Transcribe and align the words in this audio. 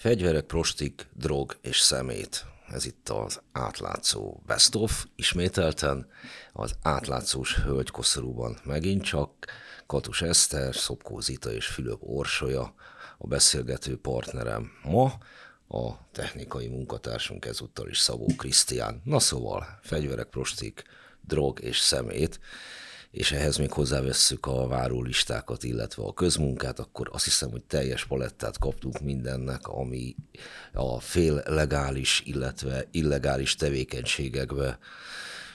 Fegyverek, 0.00 0.44
prostik, 0.44 1.08
drog 1.12 1.58
és 1.62 1.78
szemét. 1.78 2.44
Ez 2.68 2.84
itt 2.84 3.08
az 3.08 3.40
átlátszó 3.52 4.42
Best 4.46 4.74
of, 4.74 5.06
ismételten 5.16 6.08
az 6.52 6.74
átlátszós 6.82 7.56
hölgykoszorúban 7.56 8.58
megint 8.64 9.02
csak 9.02 9.32
Katus 9.86 10.22
Eszter, 10.22 10.74
Szopkó 10.74 11.20
Zita 11.20 11.52
és 11.52 11.66
Fülöp 11.66 11.98
Orsolya 12.02 12.74
a 13.18 13.26
beszélgető 13.26 13.98
partnerem 13.98 14.70
ma, 14.82 15.12
a 15.68 16.10
technikai 16.12 16.68
munkatársunk 16.68 17.44
ezúttal 17.44 17.88
is 17.88 17.98
Szabó 17.98 18.26
Krisztián. 18.36 19.00
Na 19.04 19.18
szóval, 19.18 19.78
fegyverek, 19.82 20.28
prostik, 20.28 20.82
drog 21.26 21.60
és 21.62 21.78
szemét 21.78 22.40
és 23.10 23.32
ehhez 23.32 23.56
még 23.56 23.72
hozzávesszük 23.72 24.46
a 24.46 24.66
várólistákat, 24.66 25.64
illetve 25.64 26.02
a 26.02 26.12
közmunkát, 26.12 26.78
akkor 26.78 27.08
azt 27.12 27.24
hiszem, 27.24 27.50
hogy 27.50 27.62
teljes 27.62 28.04
palettát 28.04 28.58
kaptunk 28.58 29.00
mindennek, 29.00 29.66
ami 29.66 30.16
a 30.72 31.00
fél 31.00 31.42
legális, 31.46 32.22
illetve 32.24 32.84
illegális 32.90 33.54
tevékenységekbe 33.54 34.78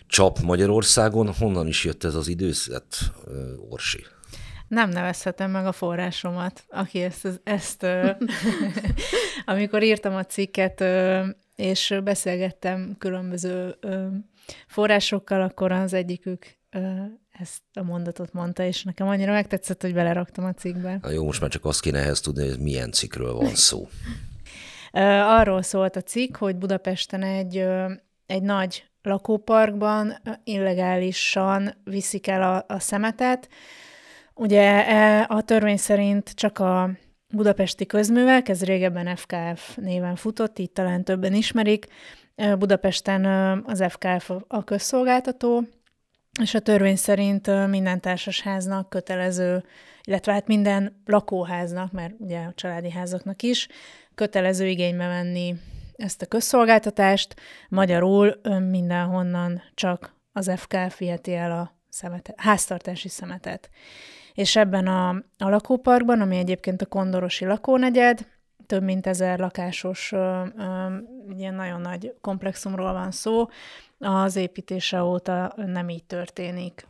csap 0.07 0.39
Magyarországon. 0.39 1.33
Honnan 1.33 1.67
is 1.67 1.83
jött 1.83 2.03
ez 2.03 2.15
az 2.15 2.27
időszet, 2.27 2.97
Orsi? 3.69 4.05
Nem 4.67 4.89
nevezhetem 4.89 5.51
meg 5.51 5.65
a 5.65 5.71
forrásomat, 5.71 6.63
aki 6.69 7.01
ezt, 7.01 7.41
ezt 7.43 7.85
amikor 9.45 9.83
írtam 9.83 10.15
a 10.15 10.25
cikket, 10.25 10.83
és 11.55 11.95
beszélgettem 12.03 12.95
különböző 12.97 13.75
forrásokkal, 14.67 15.41
akkor 15.41 15.71
az 15.71 15.93
egyikük 15.93 16.57
ezt 17.39 17.61
a 17.73 17.83
mondatot 17.83 18.33
mondta, 18.33 18.63
és 18.63 18.83
nekem 18.83 19.07
annyira 19.07 19.31
megtetszett, 19.31 19.81
hogy 19.81 19.93
beleraktam 19.93 20.45
a 20.45 20.53
cikkbe. 20.53 20.99
Na 21.01 21.09
jó, 21.09 21.25
most 21.25 21.41
már 21.41 21.49
csak 21.49 21.65
azt 21.65 21.81
kéne 21.81 21.99
ehhez 21.99 22.19
tudni, 22.19 22.49
hogy 22.49 22.59
milyen 22.59 22.91
cikkről 22.91 23.33
van 23.33 23.55
szó. 23.55 23.87
Arról 25.39 25.61
szólt 25.61 25.95
a 25.95 26.01
cikk, 26.01 26.37
hogy 26.37 26.55
Budapesten 26.55 27.23
egy, 27.23 27.65
egy 28.25 28.41
nagy 28.41 28.89
lakóparkban 29.01 30.21
illegálisan 30.43 31.73
viszik 31.83 32.27
el 32.27 32.41
a, 32.41 32.73
a 32.73 32.79
szemetet. 32.79 33.49
Ugye 34.33 34.87
e, 34.87 35.25
a 35.29 35.41
törvény 35.41 35.77
szerint 35.77 36.29
csak 36.29 36.59
a 36.59 36.89
budapesti 37.33 37.85
közművek, 37.85 38.49
ez 38.49 38.63
régebben 38.63 39.15
FKF 39.15 39.75
néven 39.75 40.15
futott, 40.15 40.59
így 40.59 40.71
talán 40.71 41.03
többen 41.03 41.33
ismerik. 41.33 41.87
Budapesten 42.57 43.25
az 43.65 43.83
FKF 43.89 44.31
a 44.47 44.63
közszolgáltató, 44.63 45.63
és 46.41 46.53
a 46.53 46.59
törvény 46.59 46.95
szerint 46.95 47.67
minden 47.67 48.01
társasháznak 48.01 48.89
kötelező, 48.89 49.63
illetve 50.03 50.33
hát 50.33 50.47
minden 50.47 51.01
lakóháznak, 51.05 51.91
mert 51.91 52.13
ugye 52.17 52.39
a 52.39 52.53
családi 52.55 52.91
házaknak 52.91 53.41
is, 53.41 53.67
kötelező 54.15 54.67
igénybe 54.67 55.07
venni 55.07 55.55
ezt 55.95 56.21
a 56.21 56.25
közszolgáltatást. 56.25 57.35
Magyarul 57.69 58.41
mindenhonnan 58.69 59.61
csak 59.73 60.15
az 60.31 60.51
FK 60.55 60.75
fiheti 60.89 61.33
el 61.33 61.51
a 61.51 61.75
szemetet, 61.89 62.39
háztartási 62.39 63.09
szemetet. 63.09 63.69
És 64.33 64.55
ebben 64.55 64.87
a, 64.87 65.09
a 65.37 65.49
lakóparkban, 65.49 66.21
ami 66.21 66.37
egyébként 66.37 66.81
a 66.81 66.85
Kondorosi 66.85 67.45
lakónegyed, 67.45 68.27
több 68.65 68.83
mint 68.83 69.07
ezer 69.07 69.39
lakásos, 69.39 70.11
ilyen 71.37 71.53
nagyon 71.53 71.81
nagy 71.81 72.13
komplexumról 72.21 72.93
van 72.93 73.11
szó, 73.11 73.47
az 73.99 74.35
építése 74.35 75.03
óta 75.03 75.53
nem 75.55 75.89
így 75.89 76.03
történik. 76.03 76.87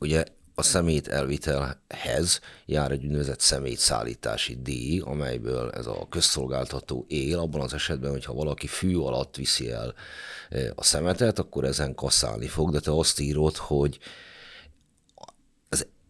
Ugye 0.00 0.24
a 0.54 0.62
szemét 0.62 1.08
elvitelhez 1.08 2.40
jár 2.66 2.90
egy 2.90 3.04
úgynevezett 3.04 3.40
szemétszállítási 3.40 4.56
díj, 4.62 5.00
amelyből 5.00 5.70
ez 5.70 5.86
a 5.86 6.06
közszolgáltató 6.10 7.04
él, 7.08 7.38
abban 7.38 7.60
az 7.60 7.74
esetben, 7.74 8.10
hogyha 8.10 8.34
valaki 8.34 8.66
fű 8.66 8.96
alatt 8.96 9.36
viszi 9.36 9.70
el 9.70 9.94
a 10.74 10.84
szemetet, 10.84 11.38
akkor 11.38 11.64
ezen 11.64 11.94
kaszálni 11.94 12.46
fog, 12.46 12.70
de 12.70 12.80
te 12.80 12.90
azt 12.92 13.20
írod, 13.20 13.56
hogy 13.56 13.98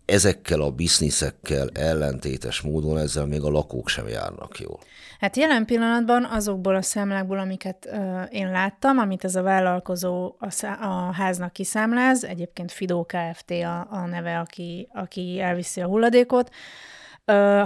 ezekkel 0.04 0.60
a 0.60 0.70
bizniszekkel 0.70 1.68
ellentétes 1.68 2.60
módon 2.60 2.98
ezzel 2.98 3.26
még 3.26 3.42
a 3.42 3.50
lakók 3.50 3.88
sem 3.88 4.08
járnak 4.08 4.58
jól. 4.58 4.78
Hát 5.18 5.36
jelen 5.36 5.64
pillanatban 5.64 6.24
azokból 6.24 6.74
a 6.74 6.82
számlákból, 6.82 7.38
amiket 7.38 7.86
ö, 7.92 8.22
én 8.22 8.50
láttam, 8.50 8.98
amit 8.98 9.24
ez 9.24 9.36
a 9.36 9.42
vállalkozó 9.42 10.34
a, 10.38 10.50
szá- 10.50 10.80
a 10.80 11.12
háznak 11.12 11.52
kiszámláz, 11.52 12.24
egyébként 12.24 12.72
Fidó 12.72 13.04
Kft. 13.04 13.50
a, 13.50 13.86
a 13.90 14.06
neve, 14.06 14.38
aki, 14.38 14.88
aki 14.92 15.40
elviszi 15.40 15.80
a 15.80 15.86
hulladékot, 15.86 16.50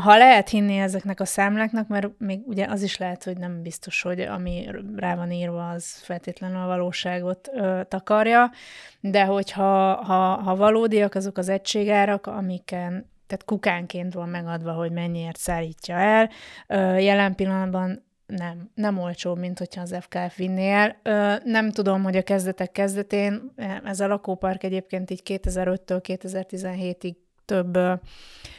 ha 0.00 0.16
lehet 0.16 0.48
hinni 0.48 0.78
ezeknek 0.78 1.20
a 1.20 1.24
számláknak, 1.24 1.88
mert 1.88 2.08
még 2.18 2.40
ugye 2.44 2.66
az 2.66 2.82
is 2.82 2.96
lehet, 2.96 3.24
hogy 3.24 3.36
nem 3.36 3.62
biztos, 3.62 4.02
hogy 4.02 4.20
ami 4.20 4.68
rá 4.96 5.14
van 5.14 5.30
írva, 5.30 5.70
az 5.70 5.94
feltétlenül 6.02 6.62
a 6.62 6.66
valóságot 6.66 7.50
ö, 7.52 7.80
takarja, 7.88 8.50
de 9.00 9.24
hogyha 9.24 9.94
ha, 9.94 10.34
ha 10.34 10.56
valódiak 10.56 11.14
azok 11.14 11.38
az 11.38 11.48
egységárak, 11.48 12.26
amiken 12.26 13.11
tehát 13.32 13.46
kukánként 13.46 14.14
van 14.14 14.28
megadva, 14.28 14.72
hogy 14.72 14.92
mennyiért 14.92 15.36
szállítja 15.36 15.96
el. 15.96 16.30
Jelen 16.98 17.34
pillanatban 17.34 18.04
nem, 18.26 18.70
nem 18.74 18.98
olcsóbb, 18.98 19.38
mint 19.38 19.58
hogyha 19.58 19.80
az 19.80 19.96
FKF 20.00 20.36
vinné 20.36 20.70
el. 20.70 20.96
Nem 21.44 21.70
tudom, 21.70 22.02
hogy 22.02 22.16
a 22.16 22.22
kezdetek 22.22 22.72
kezdetén, 22.72 23.52
ez 23.84 24.00
a 24.00 24.06
lakópark 24.06 24.64
egyébként 24.64 25.10
így 25.10 25.22
2005-től 25.24 26.00
2017-ig 26.02 27.14
több 27.44 27.78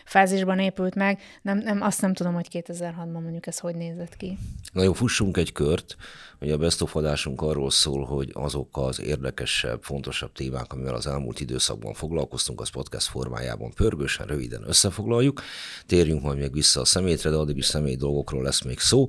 fázisban 0.05 0.59
épült 0.59 0.95
meg. 0.95 1.21
Nem, 1.41 1.57
nem, 1.57 1.81
azt 1.81 2.01
nem 2.01 2.13
tudom, 2.13 2.33
hogy 2.33 2.47
2006-ban 2.51 3.21
mondjuk 3.21 3.47
ez 3.47 3.59
hogy 3.59 3.75
nézett 3.75 4.17
ki. 4.17 4.38
Na 4.73 4.83
jó, 4.83 4.94
fussunk 4.94 5.38
egy 5.38 5.51
kört. 5.51 5.95
Ugye 6.39 6.53
a 6.53 6.57
best 6.57 6.81
of 6.81 6.95
adásunk 6.95 7.41
arról 7.41 7.71
szól, 7.71 8.05
hogy 8.05 8.29
azok 8.33 8.77
az 8.77 9.01
érdekesebb, 9.01 9.83
fontosabb 9.83 10.31
témák, 10.31 10.73
amivel 10.73 10.94
az 10.94 11.07
elmúlt 11.07 11.39
időszakban 11.39 11.94
foglalkoztunk, 11.94 12.61
az 12.61 12.69
podcast 12.69 13.07
formájában 13.07 13.73
pörgősen, 13.73 14.25
röviden 14.25 14.63
összefoglaljuk. 14.67 15.41
Térjünk 15.85 16.21
majd 16.21 16.38
még 16.38 16.53
vissza 16.53 16.81
a 16.81 16.85
szemétre, 16.85 17.29
de 17.29 17.35
addig 17.35 17.57
is 17.57 17.65
személy 17.65 17.95
dolgokról 17.95 18.44
lesz 18.44 18.61
még 18.61 18.79
szó. 18.79 19.07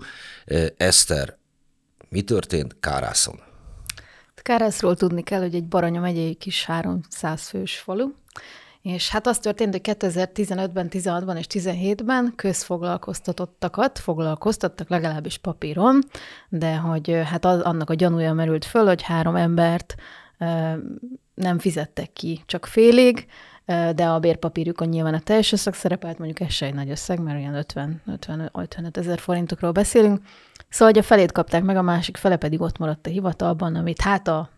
Eszter, 0.76 1.36
mi 2.08 2.22
történt 2.22 2.76
Kárászon? 2.80 3.40
Kárászról 4.44 4.96
tudni 4.96 5.22
kell, 5.22 5.40
hogy 5.40 5.54
egy 5.54 5.68
Baranya 5.68 6.00
megyei 6.00 6.34
kis 6.34 6.64
300 6.64 7.48
fős 7.48 7.78
falu, 7.78 8.10
és 8.84 9.10
hát 9.10 9.26
az 9.26 9.38
történt, 9.38 9.72
hogy 9.72 9.96
2015-ben, 9.98 10.88
16-ban 10.90 11.38
és 11.38 11.46
17-ben 11.48 12.32
közfoglalkoztatottakat 12.36 13.98
foglalkoztattak 13.98 14.88
legalábbis 14.88 15.38
papíron, 15.38 15.98
de 16.48 16.76
hogy 16.76 17.20
hát 17.24 17.44
az, 17.44 17.60
annak 17.60 17.90
a 17.90 17.94
gyanúja 17.94 18.32
merült 18.32 18.64
föl, 18.64 18.86
hogy 18.86 19.02
három 19.02 19.36
embert 19.36 19.94
nem 21.34 21.58
fizettek 21.58 22.12
ki 22.12 22.42
csak 22.46 22.66
félig, 22.66 23.26
de 23.94 24.06
a 24.06 24.18
bérpapírjukon 24.18 24.88
nyilván 24.88 25.14
a 25.14 25.20
teljes 25.20 25.52
összeg 25.52 25.74
szerepelt, 25.74 26.18
mondjuk 26.18 26.40
ez 26.40 26.54
se 26.54 26.66
egy 26.66 26.74
nagy 26.74 26.90
összeg, 26.90 27.20
mert 27.20 27.38
olyan 27.38 27.54
50, 27.54 28.02
50 28.06 28.50
55 28.52 28.96
ezer 28.96 29.18
forintokról 29.18 29.72
beszélünk. 29.72 30.20
Szóval, 30.68 30.94
hogy 30.94 31.02
a 31.02 31.06
felét 31.06 31.32
kapták 31.32 31.62
meg, 31.62 31.76
a 31.76 31.82
másik 31.82 32.16
fele 32.16 32.36
pedig 32.36 32.60
ott 32.60 32.78
maradt 32.78 33.06
a 33.06 33.10
hivatalban, 33.10 33.74
amit 33.74 34.00
hát 34.00 34.28
a 34.28 34.50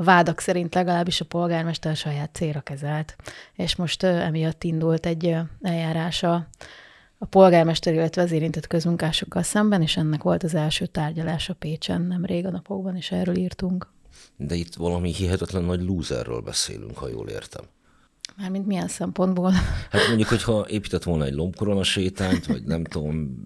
a 0.00 0.04
vádak 0.04 0.40
szerint 0.40 0.74
legalábbis 0.74 1.20
a 1.20 1.24
polgármester 1.24 1.96
saját 1.96 2.34
célra 2.34 2.60
kezelt, 2.60 3.16
és 3.54 3.76
most 3.76 4.02
emiatt 4.02 4.64
indult 4.64 5.06
egy 5.06 5.36
eljárása 5.62 6.48
a 7.18 7.26
polgármester, 7.26 7.94
illetve 7.94 8.22
az 8.22 8.32
érintett 8.32 8.66
közmunkásokkal 8.66 9.42
szemben, 9.42 9.82
és 9.82 9.96
ennek 9.96 10.22
volt 10.22 10.42
az 10.42 10.54
első 10.54 10.86
tárgyalása 10.86 11.54
Pécsen 11.54 12.00
nem 12.02 12.24
rég 12.24 12.46
a 12.46 12.50
napokban, 12.50 12.96
és 12.96 13.10
erről 13.10 13.36
írtunk. 13.36 13.92
De 14.36 14.54
itt 14.54 14.74
valami 14.74 15.12
hihetetlen 15.12 15.64
nagy 15.64 15.82
lúzerről 15.82 16.40
beszélünk, 16.40 16.98
ha 16.98 17.08
jól 17.08 17.28
értem. 17.28 17.64
Mármint 18.36 18.66
milyen 18.66 18.88
szempontból? 18.88 19.50
Hát 19.90 20.06
mondjuk, 20.08 20.28
hogyha 20.28 20.66
épített 20.68 21.02
volna 21.02 21.24
egy 21.24 21.34
lombkorona 21.34 21.82
sétányt, 21.82 22.46
vagy 22.46 22.64
nem 22.64 22.84
tudom, 22.84 23.36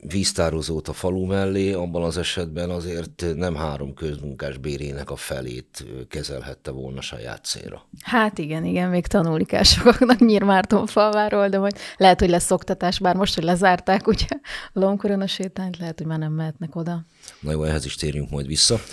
víztározót 0.00 0.88
a 0.88 0.92
falu 0.92 1.24
mellé, 1.26 1.72
abban 1.72 2.02
az 2.02 2.16
esetben 2.18 2.70
azért 2.70 3.24
nem 3.36 3.54
három 3.54 3.94
közmunkás 3.94 4.56
bérének 4.56 5.10
a 5.10 5.16
felét 5.16 5.86
kezelhette 6.08 6.70
volna 6.70 7.00
saját 7.00 7.44
célra. 7.44 7.88
Hát 8.02 8.38
igen, 8.38 8.64
igen, 8.64 8.90
még 8.90 9.06
tanulni 9.06 9.44
kell 9.44 9.62
sokaknak 9.62 10.18
Nyírmárton 10.18 10.86
falváról, 10.86 11.48
de 11.48 11.58
majd 11.58 11.76
lehet, 11.96 12.20
hogy 12.20 12.30
lesz 12.30 12.50
oktatás, 12.50 12.98
bár 12.98 13.16
most, 13.16 13.34
hogy 13.34 13.44
lezárták 13.44 14.06
ugye 14.06 14.26
a 14.72 14.78
Lomkorona 14.78 15.26
sétányt, 15.26 15.78
lehet, 15.78 15.98
hogy 15.98 16.06
már 16.06 16.18
nem 16.18 16.32
mehetnek 16.32 16.76
oda. 16.76 17.04
Na 17.40 17.50
jó, 17.50 17.62
ehhez 17.62 17.84
is 17.84 17.94
térjünk 17.94 18.30
majd 18.30 18.46
vissza. 18.46 18.80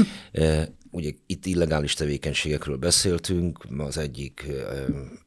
Ugye 0.96 1.12
itt 1.26 1.46
illegális 1.46 1.94
tevékenységekről 1.94 2.78
beszéltünk, 2.78 3.66
az 3.78 3.98
egyik 3.98 4.46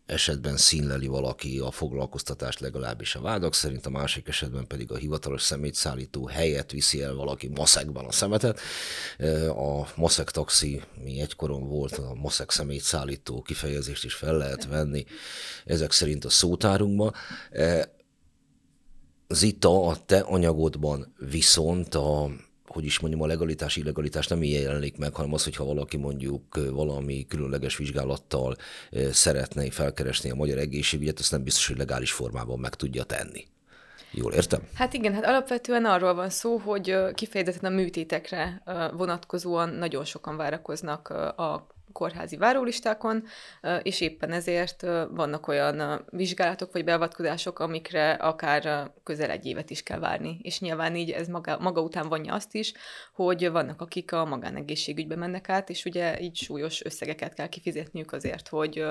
esetben 0.06 0.56
színleli 0.56 1.06
valaki 1.06 1.58
a 1.58 1.70
foglalkoztatást 1.70 2.60
legalábbis 2.60 3.14
a 3.14 3.20
vádak 3.20 3.54
szerint, 3.54 3.86
a 3.86 3.90
másik 3.90 4.28
esetben 4.28 4.66
pedig 4.66 4.92
a 4.92 4.96
hivatalos 4.96 5.42
szemétszállító 5.42 6.26
helyett 6.26 6.70
viszi 6.70 7.02
el 7.02 7.14
valaki 7.14 7.48
maszekban 7.48 8.04
a 8.04 8.12
szemetet. 8.12 8.60
A 9.48 9.88
maszek 9.96 10.30
taxi, 10.30 10.82
mi 11.04 11.20
egykoron 11.20 11.68
volt, 11.68 11.92
a 11.92 12.14
maszek 12.14 12.50
szemétszállító 12.50 13.42
kifejezést 13.42 14.04
is 14.04 14.14
fel 14.14 14.36
lehet 14.36 14.66
venni 14.66 15.04
ezek 15.64 15.92
szerint 15.92 16.24
a 16.24 16.30
szótárunkba 16.30 17.12
Zita, 19.28 19.86
a 19.86 20.04
te 20.06 20.18
anyagodban 20.18 21.14
viszont 21.30 21.94
a 21.94 22.30
hogy 22.68 22.84
is 22.84 22.98
mondjam, 22.98 23.22
a 23.22 23.26
legalitás, 23.26 23.76
illegalitás 23.76 24.26
nem 24.26 24.42
ilyen 24.42 24.62
jelenik 24.62 24.98
meg, 24.98 25.14
hanem 25.14 25.32
az, 25.32 25.44
hogyha 25.44 25.64
valaki 25.64 25.96
mondjuk 25.96 26.70
valami 26.70 27.26
különleges 27.28 27.76
vizsgálattal 27.76 28.56
szeretné 29.10 29.68
felkeresni 29.68 30.30
a 30.30 30.34
magyar 30.34 30.58
egészségügyet, 30.58 31.18
azt 31.18 31.30
nem 31.30 31.42
biztos, 31.42 31.66
hogy 31.66 31.76
legális 31.76 32.12
formában 32.12 32.58
meg 32.58 32.74
tudja 32.74 33.04
tenni. 33.04 33.46
Jól 34.10 34.32
értem? 34.32 34.60
Hát 34.74 34.92
igen, 34.92 35.14
hát 35.14 35.24
alapvetően 35.24 35.84
arról 35.84 36.14
van 36.14 36.30
szó, 36.30 36.56
hogy 36.56 36.96
kifejezetten 37.14 37.72
a 37.72 37.74
műtétekre 37.74 38.62
vonatkozóan 38.96 39.68
nagyon 39.68 40.04
sokan 40.04 40.36
várakoznak 40.36 41.08
a 41.36 41.66
kórházi 41.98 42.36
várólistákon, 42.36 43.24
és 43.82 44.00
éppen 44.00 44.32
ezért 44.32 44.82
vannak 45.10 45.48
olyan 45.48 46.04
vizsgálatok 46.10 46.72
vagy 46.72 46.84
beavatkozások, 46.84 47.58
amikre 47.58 48.10
akár 48.12 48.90
közel 49.04 49.30
egy 49.30 49.46
évet 49.46 49.70
is 49.70 49.82
kell 49.82 49.98
várni. 49.98 50.38
És 50.42 50.60
nyilván 50.60 50.96
így 50.96 51.10
ez 51.10 51.28
maga, 51.28 51.58
maga 51.60 51.80
után 51.80 52.08
vonja 52.08 52.34
azt 52.34 52.54
is, 52.54 52.72
hogy 53.12 53.50
vannak, 53.50 53.80
akik 53.80 54.12
a 54.12 54.24
magánegészségügybe 54.24 55.16
mennek 55.16 55.48
át, 55.48 55.70
és 55.70 55.84
ugye 55.84 56.20
így 56.20 56.36
súlyos 56.36 56.84
összegeket 56.84 57.34
kell 57.34 57.48
kifizetniük 57.48 58.12
azért, 58.12 58.48
hogy 58.48 58.84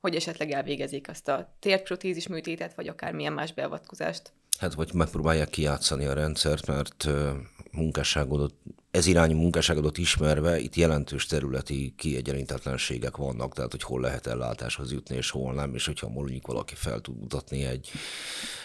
hogy 0.00 0.14
esetleg 0.14 0.50
elvégezik 0.50 1.08
azt 1.08 1.28
a 1.28 1.56
térprotézis 1.58 2.28
műtétet, 2.28 2.74
vagy 2.74 2.88
akármilyen 2.88 3.32
más 3.32 3.52
beavatkozást. 3.52 4.32
Hát, 4.58 4.74
vagy 4.74 4.94
megpróbálják 4.94 5.48
kijátszani 5.48 6.04
a 6.04 6.12
rendszert, 6.12 6.66
mert 6.66 7.08
munkásságodat, 7.72 8.54
ez 8.94 9.06
irányú 9.06 9.36
munkásságodat 9.36 9.98
ismerve 9.98 10.58
itt 10.58 10.74
jelentős 10.74 11.26
területi 11.26 11.94
kiegyenlítetlenségek 11.96 13.16
vannak, 13.16 13.54
tehát 13.54 13.70
hogy 13.70 13.82
hol 13.82 14.00
lehet 14.00 14.26
ellátáshoz 14.26 14.92
jutni, 14.92 15.16
és 15.16 15.30
hol 15.30 15.54
nem, 15.54 15.74
és 15.74 15.86
hogyha 15.86 16.08
mondjuk 16.08 16.46
valaki 16.46 16.74
fel 16.74 17.00
tud 17.00 17.18
mutatni 17.18 17.64
egy 17.64 17.90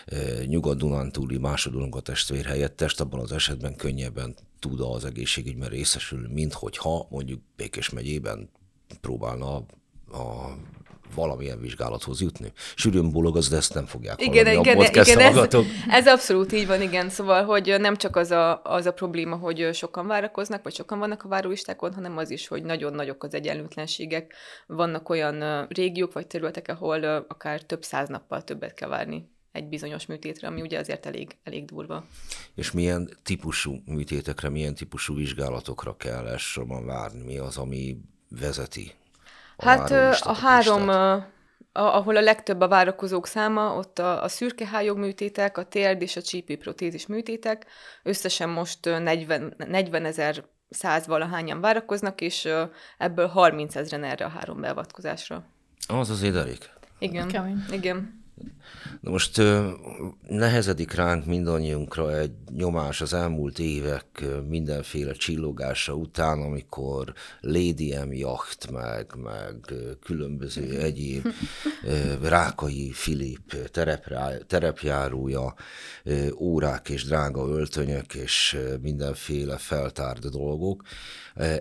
e, 0.05 0.45
nyugat-dunántúli 0.45 1.37
másodulunk 1.37 2.01
testvér 2.01 2.45
helyettest, 2.45 2.99
abban 2.99 3.19
az 3.19 3.31
esetben 3.31 3.75
könnyebben 3.75 4.35
tud 4.59 4.79
az 4.79 5.05
egészségügyben 5.05 5.69
részesül, 5.69 6.27
mint 6.27 6.53
hogyha 6.53 7.07
mondjuk 7.09 7.41
Békés 7.55 7.89
megyében 7.89 8.49
próbálna 9.01 9.55
a 10.11 10.55
valamilyen 11.15 11.59
vizsgálathoz 11.59 12.21
jutni. 12.21 12.51
Sűrűn 12.75 13.11
bólogatsz, 13.11 13.49
de 13.49 13.55
ezt 13.55 13.73
nem 13.73 13.85
fogják 13.85 14.21
igen, 14.21 14.45
hallani 14.45 14.59
igen, 14.59 14.77
a 14.77 14.83
podcast 14.83 15.09
igen, 15.09 15.35
ez, 15.35 15.55
ez 15.89 16.07
abszolút 16.07 16.51
így 16.51 16.67
van, 16.67 16.81
igen. 16.81 17.09
Szóval, 17.09 17.43
hogy 17.43 17.75
nem 17.79 17.95
csak 17.95 18.15
az 18.15 18.31
a, 18.31 18.61
az 18.63 18.85
a 18.85 18.93
probléma, 18.93 19.35
hogy 19.35 19.69
sokan 19.73 20.07
várakoznak, 20.07 20.63
vagy 20.63 20.73
sokan 20.75 20.99
vannak 20.99 21.23
a 21.23 21.27
várólistákon, 21.27 21.93
hanem 21.93 22.17
az 22.17 22.29
is, 22.29 22.47
hogy 22.47 22.63
nagyon 22.63 22.93
nagyok 22.93 23.23
az 23.23 23.33
egyenlőtlenségek. 23.33 24.33
Vannak 24.67 25.09
olyan 25.09 25.65
régiók 25.69 26.13
vagy 26.13 26.27
területek, 26.27 26.67
ahol 26.67 27.03
akár 27.27 27.61
több 27.61 27.83
száz 27.83 28.07
nappal 28.09 28.43
többet 28.43 28.73
kell 28.73 28.89
várni 28.89 29.29
egy 29.51 29.67
bizonyos 29.67 30.05
műtétre, 30.05 30.47
ami 30.47 30.61
ugye 30.61 30.79
azért 30.79 31.05
elég, 31.05 31.37
elég 31.43 31.65
durva. 31.65 32.05
És 32.55 32.71
milyen 32.71 33.09
típusú 33.23 33.81
műtétekre, 33.85 34.49
milyen 34.49 34.75
típusú 34.75 35.15
vizsgálatokra 35.15 35.95
kell 35.95 36.27
elsősorban 36.27 36.85
várni? 36.85 37.23
Mi 37.23 37.37
az, 37.37 37.57
ami 37.57 37.97
vezeti 38.29 38.91
Hát 39.59 39.91
a 40.21 40.33
három, 40.33 40.89
a, 40.89 41.25
ahol 41.71 42.15
a 42.15 42.21
legtöbb 42.21 42.61
a 42.61 42.67
várakozók 42.67 43.27
száma, 43.27 43.75
ott 43.75 43.99
a, 43.99 44.23
a 44.23 44.27
szürkehályog 44.27 44.97
műtétek, 44.97 45.57
a 45.57 45.63
térd 45.63 46.01
és 46.01 46.15
a 46.15 46.21
csípőprotézis 46.21 47.07
műtétek. 47.07 47.65
Összesen 48.03 48.49
most 48.49 48.85
40, 48.85 49.53
40 49.57 50.05
ezer 50.05 50.43
száz 50.69 51.07
valahányan 51.07 51.61
várakoznak, 51.61 52.21
és 52.21 52.49
ebből 52.97 53.27
30 53.27 53.75
ezeren 53.75 54.03
erre 54.03 54.25
a 54.25 54.29
három 54.29 54.61
beavatkozásra. 54.61 55.43
Az 55.87 56.09
azért 56.09 56.35
elég. 56.35 56.57
Igen, 56.99 57.27
Kemény. 57.27 57.63
igen. 57.71 58.18
Na 59.01 59.09
most 59.09 59.41
nehezedik 60.27 60.93
ránk 60.93 61.25
mindannyiunkra 61.25 62.17
egy 62.17 62.31
nyomás 62.55 63.01
az 63.01 63.13
elmúlt 63.13 63.59
évek 63.59 64.25
mindenféle 64.47 65.13
csillogása 65.13 65.93
után, 65.93 66.41
amikor 66.41 67.13
Lady 67.41 67.95
M 68.05 68.13
jacht, 68.13 68.71
meg, 68.71 69.07
meg 69.23 69.55
különböző 70.03 70.79
egyéb 70.79 71.27
Rákai 72.21 72.91
Filip 72.91 73.69
terepjárója, 74.47 75.53
órák 76.37 76.89
és 76.89 77.03
drága 77.03 77.47
öltönyök 77.47 78.13
és 78.13 78.57
mindenféle 78.81 79.57
feltárt 79.57 80.29
dolgok. 80.29 80.83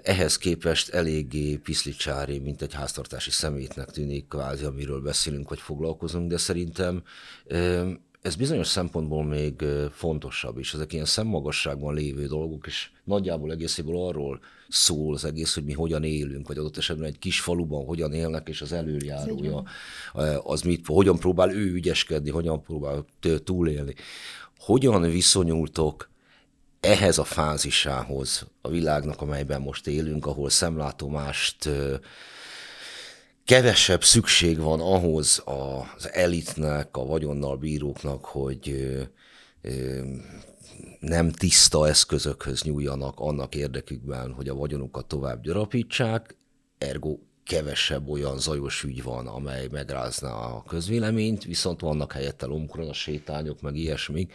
Ehhez 0.02 0.38
képest 0.38 0.88
eléggé 0.88 1.56
piszlicsári, 1.56 2.38
mint 2.38 2.62
egy 2.62 2.74
háztartási 2.74 3.30
szemétnek 3.30 3.90
tűnik 3.90 4.28
kvázi, 4.28 4.64
amiről 4.64 5.00
beszélünk, 5.00 5.48
vagy 5.48 5.60
foglalkozunk, 5.60 6.30
de 6.30 6.36
szerintem 6.36 6.67
ez 8.22 8.36
bizonyos 8.36 8.66
szempontból 8.66 9.24
még 9.24 9.64
fontosabb 9.92 10.58
is. 10.58 10.74
Ezek 10.74 10.92
ilyen 10.92 11.04
szemmagasságban 11.04 11.94
lévő 11.94 12.26
dolgok, 12.26 12.66
és 12.66 12.90
nagyjából 13.04 13.52
egészéből 13.52 13.96
arról 13.96 14.40
szól 14.68 15.14
az 15.14 15.24
egész, 15.24 15.54
hogy 15.54 15.64
mi 15.64 15.72
hogyan 15.72 16.04
élünk, 16.04 16.48
vagy 16.48 16.58
adott 16.58 16.76
esetben 16.76 17.06
egy 17.06 17.18
kis 17.18 17.40
faluban 17.40 17.84
hogyan 17.84 18.12
élnek, 18.12 18.48
és 18.48 18.60
az 18.60 18.72
előjárója 18.72 19.62
az 20.42 20.62
mit, 20.62 20.86
hogyan 20.86 21.18
próbál 21.18 21.50
ő 21.50 21.72
ügyeskedni, 21.72 22.30
hogyan 22.30 22.62
próbál 22.62 23.04
túlélni. 23.44 23.94
Hogyan 24.58 25.02
viszonyultok 25.02 26.10
ehhez 26.80 27.18
a 27.18 27.24
fázisához 27.24 28.46
a 28.60 28.68
világnak, 28.68 29.20
amelyben 29.20 29.60
most 29.60 29.86
élünk, 29.86 30.26
ahol 30.26 30.50
szemlátomást 30.50 31.68
kevesebb 33.48 34.04
szükség 34.04 34.58
van 34.58 34.80
ahhoz 34.80 35.42
az 35.44 36.12
elitnek, 36.12 36.96
a 36.96 37.04
vagyonnal 37.04 37.56
bíróknak, 37.56 38.24
hogy 38.24 38.96
nem 41.00 41.30
tiszta 41.30 41.88
eszközökhöz 41.88 42.62
nyúljanak 42.62 43.14
annak 43.16 43.54
érdekükben, 43.54 44.32
hogy 44.32 44.48
a 44.48 44.54
vagyonukat 44.54 45.06
tovább 45.06 45.42
gyarapítsák, 45.42 46.36
ergo 46.78 47.18
kevesebb 47.44 48.08
olyan 48.08 48.38
zajos 48.38 48.82
ügy 48.82 49.02
van, 49.02 49.26
amely 49.26 49.68
megrázná 49.70 50.30
a 50.30 50.62
közvéleményt, 50.66 51.44
viszont 51.44 51.80
vannak 51.80 52.12
helyette 52.12 52.46
lomkorona 52.46 52.92
sétányok, 52.92 53.60
meg 53.60 53.76
ilyesmik. 53.76 54.32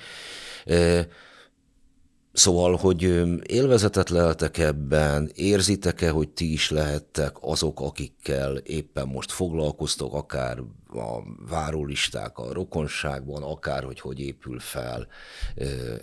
Szóval, 2.34 2.76
hogy 2.76 3.02
élvezetet 3.44 4.10
leltek 4.10 4.58
ebben, 4.58 5.32
érzitek-e, 5.36 6.10
hogy 6.10 6.30
ti 6.30 6.52
is 6.52 6.70
lehettek 6.70 7.36
azok, 7.40 7.80
akikkel 7.80 8.58
éppen 8.58 9.08
most 9.08 9.32
foglalkoztok, 9.32 10.14
akár 10.14 10.60
a 10.88 11.24
várólisták 11.50 12.38
a 12.38 12.54
rokonságban, 12.54 13.44
akár 13.44 13.84
hogy 13.84 14.00
hogy 14.00 14.20
épül 14.20 14.60
fel 14.60 15.08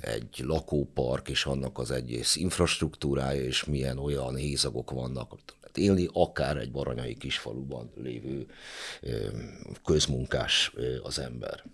egy 0.00 0.42
lakópark, 0.42 1.28
és 1.28 1.44
annak 1.44 1.78
az 1.78 1.90
egész 1.90 2.36
infrastruktúrája, 2.36 3.42
és 3.42 3.64
milyen 3.64 3.98
olyan 3.98 4.34
hézagok 4.34 4.90
vannak, 4.90 5.32
lehet 5.60 5.78
élni, 5.78 6.08
akár 6.12 6.56
egy 6.56 6.70
baranyai 6.70 7.14
kisfaluban 7.14 7.90
lévő 7.96 8.46
közmunkás 9.84 10.72
az 11.02 11.18
ember. 11.18 11.64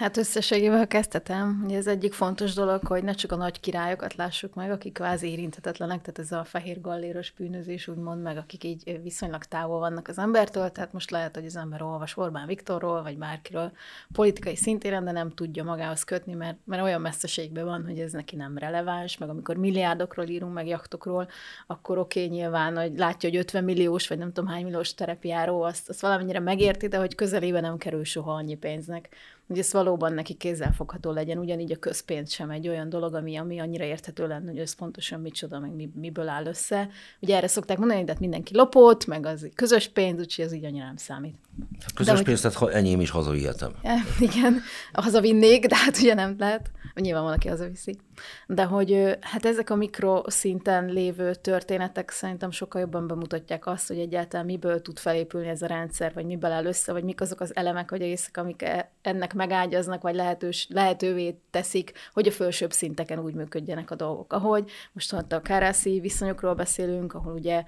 Hát 0.00 0.16
összességében, 0.16 0.78
ha 0.78 0.86
kezdhetem, 0.86 1.60
hogy 1.62 1.72
ez 1.72 1.86
egyik 1.86 2.12
fontos 2.12 2.54
dolog, 2.54 2.86
hogy 2.86 3.04
ne 3.04 3.12
csak 3.12 3.32
a 3.32 3.36
nagy 3.36 3.60
királyokat 3.60 4.14
lássuk 4.14 4.54
meg, 4.54 4.70
akik 4.70 4.92
kvázi 4.92 5.28
érinthetetlenek, 5.30 6.00
tehát 6.00 6.18
ez 6.18 6.32
a 6.32 6.44
fehér 6.44 6.80
galléros 6.80 7.30
bűnözés 7.30 7.88
úgymond 7.88 8.22
meg, 8.22 8.36
akik 8.36 8.64
így 8.64 9.00
viszonylag 9.02 9.44
távol 9.44 9.78
vannak 9.78 10.08
az 10.08 10.18
embertől, 10.18 10.70
tehát 10.70 10.92
most 10.92 11.10
lehet, 11.10 11.34
hogy 11.34 11.44
az 11.44 11.56
ember 11.56 11.82
olvas 11.82 12.16
Orbán 12.16 12.46
Viktorról, 12.46 13.02
vagy 13.02 13.18
bárkiről 13.18 13.72
politikai 14.12 14.56
szintéren, 14.56 15.04
de 15.04 15.12
nem 15.12 15.30
tudja 15.30 15.64
magához 15.64 16.04
kötni, 16.04 16.34
mert, 16.34 16.56
mert 16.64 16.82
olyan 16.82 17.00
messzeségben 17.00 17.64
van, 17.64 17.84
hogy 17.86 17.98
ez 17.98 18.12
neki 18.12 18.36
nem 18.36 18.58
releváns, 18.58 19.18
meg 19.18 19.28
amikor 19.28 19.56
milliárdokról 19.56 20.26
írunk, 20.26 20.52
meg 20.54 20.66
jachtokról, 20.66 21.28
akkor 21.66 21.98
oké, 21.98 22.24
okay, 22.24 22.36
nyilván, 22.36 22.76
hogy 22.76 22.98
látja, 22.98 23.28
hogy 23.28 23.38
50 23.38 23.64
milliós, 23.64 24.08
vagy 24.08 24.18
nem 24.18 24.32
tudom 24.32 24.50
hány 24.50 24.64
milliós 24.64 24.94
terepjáró, 24.94 25.62
azt, 25.62 25.88
azt 25.88 26.00
valamennyire 26.00 26.40
megérti, 26.40 26.88
de 26.88 26.98
hogy 26.98 27.14
közelébe 27.14 27.60
nem 27.60 27.76
kerül 27.76 28.04
soha 28.04 28.32
annyi 28.32 28.54
pénznek 28.54 29.08
hogy 29.50 29.58
ez 29.58 29.72
valóban 29.72 30.12
neki 30.12 30.34
kézzelfogható 30.34 31.10
legyen, 31.10 31.38
ugyanígy 31.38 31.72
a 31.72 31.76
közpénz 31.76 32.32
sem 32.32 32.50
egy 32.50 32.68
olyan 32.68 32.88
dolog, 32.88 33.14
ami, 33.14 33.36
ami 33.36 33.58
annyira 33.58 33.84
érthető 33.84 34.26
lenne, 34.26 34.50
hogy 34.50 34.58
ez 34.58 34.74
pontosan 34.74 35.20
micsoda, 35.20 35.58
meg 35.58 35.74
mi, 35.74 35.90
miből 35.94 36.28
áll 36.28 36.46
össze. 36.46 36.88
Ugye 37.20 37.36
erre 37.36 37.46
szokták 37.46 37.78
mondani, 37.78 38.04
hogy 38.06 38.16
mindenki 38.20 38.56
lopott, 38.56 39.06
meg 39.06 39.26
az 39.26 39.48
közös 39.54 39.88
pénz, 39.88 40.20
úgyhogy 40.20 40.44
ez 40.44 40.52
így 40.52 40.64
annyira 40.64 40.84
nem 40.84 40.96
számít. 40.96 41.34
A 41.78 41.90
közös 41.94 42.18
de, 42.18 42.24
pénzt, 42.24 42.42
tehát 42.42 42.74
enyém 42.74 43.00
is 43.00 43.10
hazavihetem. 43.10 43.72
Igen, 44.28 44.60
hazavinnék, 44.92 45.66
de 45.66 45.76
hát 45.76 45.98
ugye 45.98 46.14
nem 46.14 46.34
lehet. 46.38 46.70
Nyilván 46.94 47.22
valaki 47.22 47.48
hazaviszi. 47.48 47.98
De 48.46 48.64
hogy 48.64 49.18
hát 49.20 49.44
ezek 49.44 49.70
a 49.70 49.74
mikroszinten 49.74 50.86
lévő 50.86 51.34
történetek 51.34 52.10
szerintem 52.10 52.50
sokkal 52.50 52.80
jobban 52.80 53.06
bemutatják 53.06 53.66
azt, 53.66 53.88
hogy 53.88 53.98
egyáltalán 53.98 54.46
miből 54.46 54.82
tud 54.82 54.98
felépülni 54.98 55.48
ez 55.48 55.62
a 55.62 55.66
rendszer, 55.66 56.12
vagy 56.14 56.24
miből 56.24 56.50
áll 56.50 56.64
össze, 56.64 56.92
vagy 56.92 57.04
mik 57.04 57.20
azok 57.20 57.40
az 57.40 57.56
elemek, 57.56 57.90
vagy 57.90 58.02
egészek, 58.02 58.36
amik 58.36 58.62
e- 58.62 58.90
ennek 59.02 59.34
megágyaznak, 59.40 60.02
vagy 60.02 60.14
lehetős, 60.14 60.66
lehetővé 60.70 61.40
teszik, 61.50 61.92
hogy 62.12 62.26
a 62.26 62.30
felsőbb 62.30 62.72
szinteken 62.72 63.18
úgy 63.18 63.34
működjenek 63.34 63.90
a 63.90 63.94
dolgok. 63.94 64.32
Ahogy 64.32 64.70
most 64.92 65.12
a 65.12 65.40
kárászi 65.40 66.00
viszonyokról 66.00 66.54
beszélünk, 66.54 67.14
ahol 67.14 67.32
ugye 67.32 67.64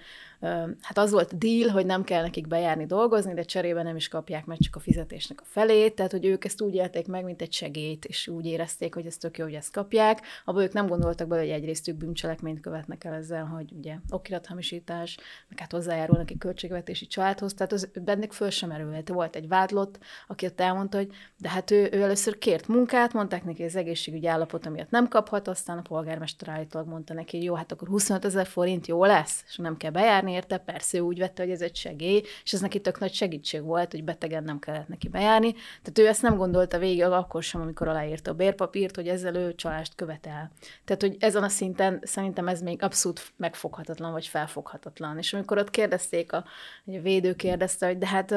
hát 0.81 0.99
az 0.99 1.11
volt 1.11 1.33
a 1.33 1.37
deal, 1.37 1.69
hogy 1.69 1.87
nem 1.87 2.05
kell 2.05 2.23
nekik 2.23 2.47
bejárni 2.47 2.87
dolgozni, 2.87 3.35
de 3.35 3.43
cserébe 3.43 3.83
nem 3.83 3.97
is 3.97 4.09
kapják 4.09 4.45
meg 4.45 4.59
csak 4.59 4.77
a 4.77 4.81
fizetésnek 4.81 5.41
a 5.41 5.45
felét, 5.47 5.95
tehát 5.95 6.11
hogy 6.11 6.25
ők 6.25 6.45
ezt 6.45 6.61
úgy 6.61 6.75
élték 6.75 7.07
meg, 7.07 7.25
mint 7.25 7.43
egy 7.43 7.53
segélyt, 7.53 8.05
és 8.05 8.29
úgy 8.29 8.47
érezték, 8.47 8.95
hogy 8.95 9.07
ez 9.07 9.17
tök 9.17 9.39
jó, 9.39 9.45
hogy 9.45 9.55
ezt 9.55 9.73
kapják. 9.73 10.21
Abban 10.45 10.63
ők 10.63 10.73
nem 10.73 10.87
gondoltak 10.87 11.29
bele, 11.29 11.41
hogy 11.41 11.51
egyrészt 11.51 11.89
ők 11.89 11.97
bűncselekményt 11.97 12.61
követnek 12.61 13.05
el 13.05 13.15
ezzel, 13.15 13.45
hogy 13.45 13.73
ugye 13.73 13.97
okirathamisítás, 14.11 15.19
meg 15.49 15.59
hát 15.59 15.73
hozzájárulnak 15.73 16.31
egy 16.31 16.39
költségvetési 16.39 17.07
családhoz, 17.07 17.55
tehát 17.55 17.73
az 17.73 17.89
bennük 18.05 18.33
föl 18.33 18.51
sem 18.51 18.71
erült. 18.71 19.09
Volt 19.09 19.37
egy 19.37 19.49
vádlott, 19.49 19.99
aki 20.27 20.47
ott 20.47 20.61
elmondta, 20.61 20.97
hogy 20.97 21.11
de 21.39 21.49
hát 21.49 21.71
ő, 21.71 21.89
ő 21.93 22.03
először 22.03 22.39
kért 22.39 22.69
munkát, 22.69 23.13
mondták 23.13 23.45
neki, 23.45 23.57
hogy 23.57 23.67
az 23.67 23.77
egészségügyi 23.77 24.27
állapot 24.27 24.69
miatt 24.69 24.91
nem 24.91 25.09
kaphat, 25.09 25.49
aztán 25.49 25.79
a 25.79 25.83
polgármester 25.83 26.49
állítólag 26.49 26.89
mondta 26.89 27.15
neki, 27.15 27.37
hogy 27.37 27.47
jó, 27.47 27.55
hát 27.55 27.73
akkor 27.73 27.89
25 27.89 28.25
ezer 28.25 28.47
forint 28.47 28.87
jó 28.87 29.05
lesz, 29.05 29.45
és 29.49 29.57
nem 29.57 29.77
kell 29.77 29.91
bejárni, 29.91 30.32
érte, 30.33 30.59
persze 30.59 31.03
úgy 31.03 31.19
vette, 31.19 31.43
hogy 31.43 31.53
ez 31.53 31.61
egy 31.61 31.77
segély, 31.77 32.23
és 32.45 32.53
ez 32.53 32.61
neki 32.61 32.81
tök 32.81 32.99
nagy 32.99 33.12
segítség 33.12 33.62
volt, 33.62 33.91
hogy 33.91 34.05
betegen 34.05 34.45
nem 34.45 34.59
kellett 34.59 34.89
neki 34.89 35.09
bejárni. 35.09 35.53
Tehát 35.53 35.99
ő 35.99 36.07
ezt 36.07 36.23
nem 36.23 36.37
gondolta 36.37 36.79
végig 36.79 37.03
akkor 37.03 37.43
sem, 37.43 37.61
amikor 37.61 37.89
aláírta 37.89 38.31
a 38.31 38.35
bérpapírt, 38.35 38.95
hogy 38.95 39.09
ezzel 39.09 39.35
ő 39.35 39.55
csalást 39.55 39.95
követel. 39.95 40.51
Tehát, 40.85 41.03
hogy 41.03 41.17
ezen 41.21 41.43
a 41.43 41.49
szinten 41.49 42.01
szerintem 42.03 42.49
ez 42.49 42.61
még 42.61 42.83
abszolút 42.83 43.33
megfoghatatlan, 43.37 44.12
vagy 44.12 44.27
felfoghatatlan. 44.27 45.19
És 45.19 45.33
amikor 45.33 45.59
ott 45.59 45.71
kérdezték, 45.71 46.33
a, 46.33 46.37
a 46.37 47.01
védő 47.01 47.35
kérdezte, 47.35 47.87
hogy 47.87 47.99
de 47.99 48.07
hát 48.07 48.35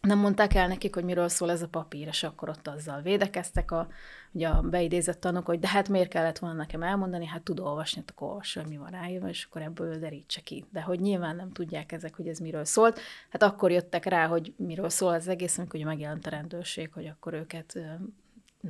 nem 0.00 0.18
mondták 0.18 0.54
el 0.54 0.68
nekik, 0.68 0.94
hogy 0.94 1.04
miről 1.04 1.28
szól 1.28 1.50
ez 1.50 1.62
a 1.62 1.68
papír, 1.68 2.06
és 2.06 2.22
akkor 2.22 2.48
ott 2.48 2.68
azzal 2.68 3.00
védekeztek 3.00 3.70
a, 3.70 3.88
ugye 4.32 4.48
a 4.48 4.60
beidézett 4.60 5.20
tanok, 5.20 5.46
hogy 5.46 5.58
de 5.58 5.68
hát 5.68 5.88
miért 5.88 6.08
kellett 6.08 6.38
volna 6.38 6.56
nekem 6.56 6.82
elmondani, 6.82 7.26
hát 7.26 7.42
tud 7.42 7.60
olvasni, 7.60 8.00
hát 8.00 8.10
akkor 8.10 8.28
olvassa, 8.28 8.60
hogy 8.60 8.68
mi 8.68 8.76
van 8.76 8.90
ráírva, 8.90 9.28
és 9.28 9.44
akkor 9.44 9.62
ebből 9.62 9.98
derítse 9.98 10.40
ki. 10.40 10.64
De 10.70 10.82
hogy 10.82 11.00
nyilván 11.00 11.36
nem 11.36 11.52
tudják 11.52 11.92
ezek, 11.92 12.14
hogy 12.14 12.28
ez 12.28 12.38
miről 12.38 12.64
szólt, 12.64 13.00
hát 13.30 13.42
akkor 13.42 13.70
jöttek 13.70 14.04
rá, 14.04 14.26
hogy 14.26 14.54
miről 14.56 14.88
szól 14.88 15.12
az 15.12 15.28
egész, 15.28 15.58
amikor 15.58 15.74
ugye 15.74 15.88
megjelent 15.88 16.26
a 16.26 16.30
rendőrség, 16.30 16.92
hogy 16.92 17.06
akkor 17.06 17.34
őket 17.34 17.78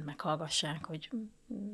meghallgassák, 0.04 0.84
hogy 0.84 1.10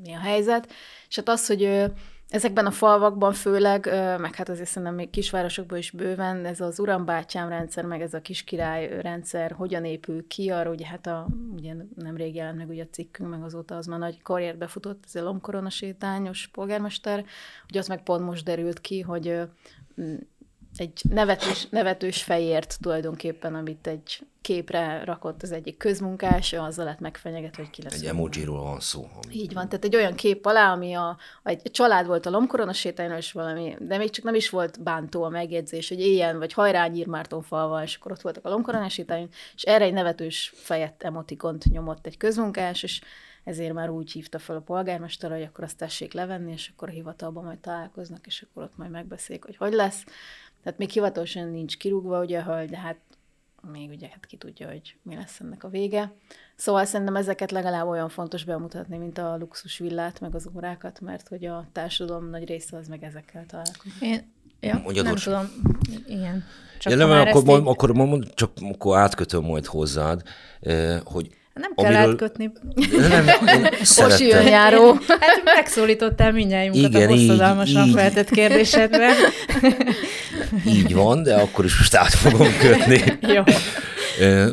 mi 0.02 0.14
a 0.14 0.18
helyzet. 0.18 0.72
És 1.08 1.16
hát 1.16 1.28
az, 1.28 1.46
hogy 1.46 1.90
ezekben 2.28 2.66
a 2.66 2.70
falvakban 2.70 3.32
főleg, 3.32 3.86
meg 4.18 4.34
hát 4.34 4.48
azért 4.48 4.68
szerintem 4.68 4.94
még 4.94 5.10
kisvárosokban 5.10 5.78
is 5.78 5.90
bőven, 5.90 6.44
ez 6.44 6.60
az 6.60 6.78
urambátyám 6.78 7.48
rendszer, 7.48 7.84
meg 7.84 8.00
ez 8.00 8.14
a 8.14 8.20
kiskirály 8.20 9.00
rendszer 9.00 9.52
hogyan 9.52 9.84
épül 9.84 10.26
ki, 10.26 10.50
arra 10.50 10.70
ugye 10.70 10.86
hát 10.86 11.06
a, 11.06 11.26
ugye 11.56 11.74
nemrég 11.94 12.34
jelent 12.34 12.56
meg 12.56 12.68
ugye 12.68 12.82
a 12.82 12.90
cikkünk, 12.90 13.30
meg 13.30 13.42
azóta 13.42 13.76
az 13.76 13.86
már 13.86 13.98
nagy 13.98 14.22
karriert 14.22 14.58
befutott, 14.58 15.04
ez 15.06 15.14
a 15.14 15.22
lomkorona 15.22 15.70
sétányos 15.70 16.48
polgármester, 16.52 17.24
ugye 17.68 17.78
az 17.78 17.88
meg 17.88 18.02
pont 18.02 18.24
most 18.24 18.44
derült 18.44 18.80
ki, 18.80 19.00
hogy 19.00 19.40
egy 20.76 21.00
nevetős, 21.10 21.68
nevetős 21.70 22.22
fejért 22.22 22.78
tulajdonképpen, 22.80 23.54
amit 23.54 23.86
egy 23.86 24.26
képre 24.40 25.04
rakott 25.04 25.42
az 25.42 25.52
egyik 25.52 25.76
közmunkás, 25.76 26.52
azzal 26.52 26.84
lett 26.84 27.00
megfenyeget, 27.00 27.56
hogy 27.56 27.70
ki 27.70 27.82
lesz. 27.82 27.94
Egy 27.94 28.04
emojiról 28.04 28.62
van 28.62 28.80
szó. 28.80 29.08
Ami... 29.24 29.34
Így 29.34 29.52
van, 29.52 29.68
tehát 29.68 29.84
egy 29.84 29.96
olyan 29.96 30.14
kép 30.14 30.46
alá, 30.46 30.72
ami 30.72 30.94
a, 30.94 31.16
egy 31.42 31.70
család 31.70 32.06
volt 32.06 32.26
a 32.26 32.30
lomkorona 32.30 32.72
sétányon, 32.72 33.16
és 33.16 33.32
valami, 33.32 33.76
de 33.80 33.96
még 33.96 34.10
csak 34.10 34.24
nem 34.24 34.34
is 34.34 34.50
volt 34.50 34.82
bántó 34.82 35.22
a 35.22 35.28
megjegyzés, 35.28 35.88
hogy 35.88 36.00
éljen, 36.00 36.38
vagy 36.38 36.52
hajrá 36.52 36.86
Nyírmárton 36.86 37.42
falval, 37.42 37.82
és 37.82 37.96
akkor 37.96 38.12
ott 38.12 38.20
voltak 38.20 38.44
a 38.44 38.48
lomkorona 38.48 38.88
sétányon, 38.88 39.28
és 39.54 39.62
erre 39.62 39.84
egy 39.84 39.92
nevetős 39.92 40.52
fejet, 40.54 41.02
emotikont 41.02 41.64
nyomott 41.64 42.06
egy 42.06 42.16
közmunkás, 42.16 42.82
és 42.82 43.00
ezért 43.44 43.72
már 43.72 43.90
úgy 43.90 44.12
hívta 44.12 44.38
fel 44.38 44.56
a 44.56 44.60
polgármester, 44.60 45.30
hogy 45.30 45.42
akkor 45.42 45.64
azt 45.64 45.76
tessék 45.76 46.12
levenni, 46.12 46.52
és 46.52 46.70
akkor 46.74 46.88
a 46.88 46.92
hivatalban 46.92 47.44
majd 47.44 47.58
találkoznak, 47.58 48.26
és 48.26 48.42
akkor 48.42 48.62
ott 48.62 48.76
majd 48.76 48.90
megbeszélik, 48.90 49.44
hogy 49.44 49.56
hogy 49.56 49.72
lesz. 49.72 50.04
Tehát 50.62 50.78
még 50.78 50.90
hivatalosan 50.90 51.48
nincs 51.48 51.76
kirúgva 51.76 52.20
ugye 52.20 52.38
a 52.38 52.42
hölgy, 52.42 52.70
de 52.70 52.78
hát 52.78 52.96
még 53.72 53.90
ugye 53.90 54.08
hát 54.08 54.26
ki 54.26 54.36
tudja, 54.36 54.68
hogy 54.68 54.96
mi 55.02 55.14
lesz 55.14 55.40
ennek 55.40 55.64
a 55.64 55.68
vége. 55.68 56.12
Szóval 56.56 56.84
szerintem 56.84 57.16
ezeket 57.16 57.50
legalább 57.50 57.86
olyan 57.86 58.08
fontos 58.08 58.44
bemutatni, 58.44 58.96
mint 58.96 59.18
a 59.18 59.36
luxus 59.36 59.78
villát, 59.78 60.20
meg 60.20 60.34
az 60.34 60.50
órákat, 60.56 61.00
mert 61.00 61.28
hogy 61.28 61.44
a 61.44 61.66
társadalom 61.72 62.30
nagy 62.30 62.46
része 62.48 62.76
az 62.76 62.88
meg 62.88 63.02
ezekkel 63.02 63.46
találkozik. 63.46 64.00
Én, 64.00 64.32
ja, 64.60 64.80
Mondjad 64.84 65.04
nem 65.04 65.14
tudom, 65.14 65.48
igen. 66.06 66.44
Csak 66.78 66.92
ja, 66.92 66.98
nem, 66.98 67.10
akkor, 67.10 67.42
így... 67.42 67.66
akkor, 67.66 67.90
akkor, 67.90 68.18
csak 68.34 68.50
akkor 68.60 68.98
átkötöm 68.98 69.44
majd 69.44 69.66
hozzád, 69.66 70.22
eh, 70.60 71.00
hogy 71.04 71.30
nem 71.54 71.74
kell 71.74 71.84
amiről... 71.94 72.10
átkötni. 72.10 72.52
Nem, 73.08 73.26
Osi 73.96 74.26
járó. 74.26 74.98
Hát 75.08 75.42
megszólítottál 75.44 76.32
mindjárt 76.32 76.74
Igen, 76.74 77.08
a 77.08 77.12
hosszadalmasan 77.12 77.86
így, 77.86 77.94
feltett 77.94 78.30
kérdésedre. 78.30 79.10
Így 80.66 80.94
van, 80.94 81.22
de 81.22 81.34
akkor 81.34 81.64
is 81.64 81.76
most 81.78 81.94
át 81.94 82.14
fogom 82.14 82.48
kötni. 82.58 83.18
Jó. 83.20 83.42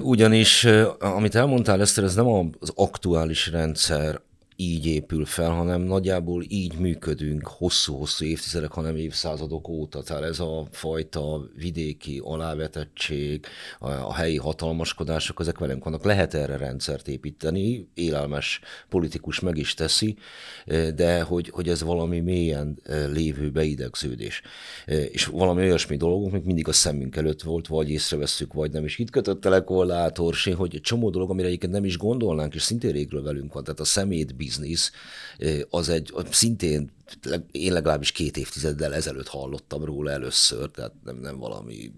Ugyanis, 0.02 0.68
amit 1.00 1.36
elmondtál, 1.36 1.82
Eszter, 1.82 2.04
ez 2.04 2.16
nem 2.16 2.28
az 2.60 2.72
aktuális 2.76 3.48
rendszer, 3.48 4.20
így 4.62 4.86
épül 4.86 5.26
fel, 5.26 5.50
hanem 5.52 5.82
nagyjából 5.82 6.44
így 6.48 6.78
működünk 6.78 7.48
hosszú-hosszú 7.48 8.26
évtizedek, 8.26 8.72
hanem 8.72 8.96
évszázadok 8.96 9.68
óta. 9.68 10.04
Tehát 10.04 10.24
ez 10.24 10.40
a 10.40 10.68
fajta 10.72 11.50
vidéki 11.56 12.22
alávetettség, 12.24 13.46
a, 13.80 14.14
helyi 14.14 14.38
hatalmaskodások, 14.38 15.40
ezek 15.40 15.58
velünk 15.58 15.84
vannak. 15.84 16.04
Lehet 16.04 16.34
erre 16.34 16.58
rendszert 16.58 17.08
építeni, 17.08 17.88
élelmes 17.94 18.60
politikus 18.90 19.40
meg 19.40 19.58
is 19.58 19.74
teszi, 19.74 20.18
de 20.96 21.22
hogy, 21.22 21.50
hogy 21.50 21.70
ez 21.70 21.84
valami 21.84 22.20
mélyen 22.20 22.80
lévő 23.12 23.50
beidegződés. 23.50 24.42
És 24.86 25.26
valami 25.26 25.62
olyasmi 25.62 25.98
dolgok, 25.98 26.32
még 26.32 26.44
mindig 26.44 26.68
a 26.68 26.74
szemünk 26.74 27.16
előtt 27.16 27.42
volt, 27.42 27.68
vagy 27.68 27.90
észreveszünk, 27.90 28.54
vagy 28.54 28.72
nem. 28.72 28.84
És 28.84 28.98
itt 28.98 29.10
kötöttelek 29.10 29.68
volna 29.68 30.12
Orsi, 30.18 30.52
hogy 30.52 30.80
csomó 30.82 31.10
dolog, 31.10 31.30
amire 31.30 31.48
egyébként 31.48 31.72
nem 31.72 31.86
is 31.86 31.98
gondolnánk, 31.98 32.56
és 32.56 32.62
szintén 32.62 32.92
régről 32.92 33.24
velünk 33.24 33.54
van. 33.54 33.64
Tehát 33.64 33.80
a 33.80 33.86
szemét 33.86 34.36
biznisz, 34.50 34.92
az 35.70 35.90
egy 35.90 36.14
szintén, 36.32 36.92
én 37.52 37.74
legalábbis 37.74 38.12
két 38.12 38.38
évtizeddel 38.38 38.94
ezelőtt 38.94 39.28
hallottam 39.28 39.84
róla 39.84 40.12
először, 40.12 40.72
tehát 40.72 40.94
nem, 41.04 41.18
nem 41.18 41.38
valami 41.38 41.92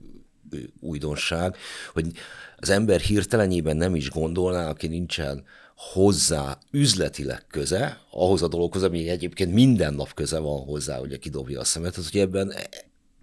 újdonság, 0.79 1.55
hogy 1.93 2.11
az 2.57 2.69
ember 2.69 2.99
hirtelenében 2.99 3.77
nem 3.77 3.95
is 3.95 4.09
gondolná, 4.09 4.69
aki 4.69 4.87
nincsen 4.87 5.43
hozzá 5.75 6.57
üzletileg 6.71 7.45
köze, 7.47 8.01
ahhoz 8.11 8.41
a 8.41 8.47
dologhoz, 8.47 8.83
ami 8.83 9.09
egyébként 9.09 9.53
minden 9.53 9.93
nap 9.93 10.13
köze 10.13 10.39
van 10.39 10.63
hozzá, 10.63 10.97
hogy 10.97 11.19
kidobja 11.19 11.59
a 11.59 11.63
szemet, 11.63 11.95
az, 11.95 12.09
hogy 12.11 12.19
ebben 12.19 12.53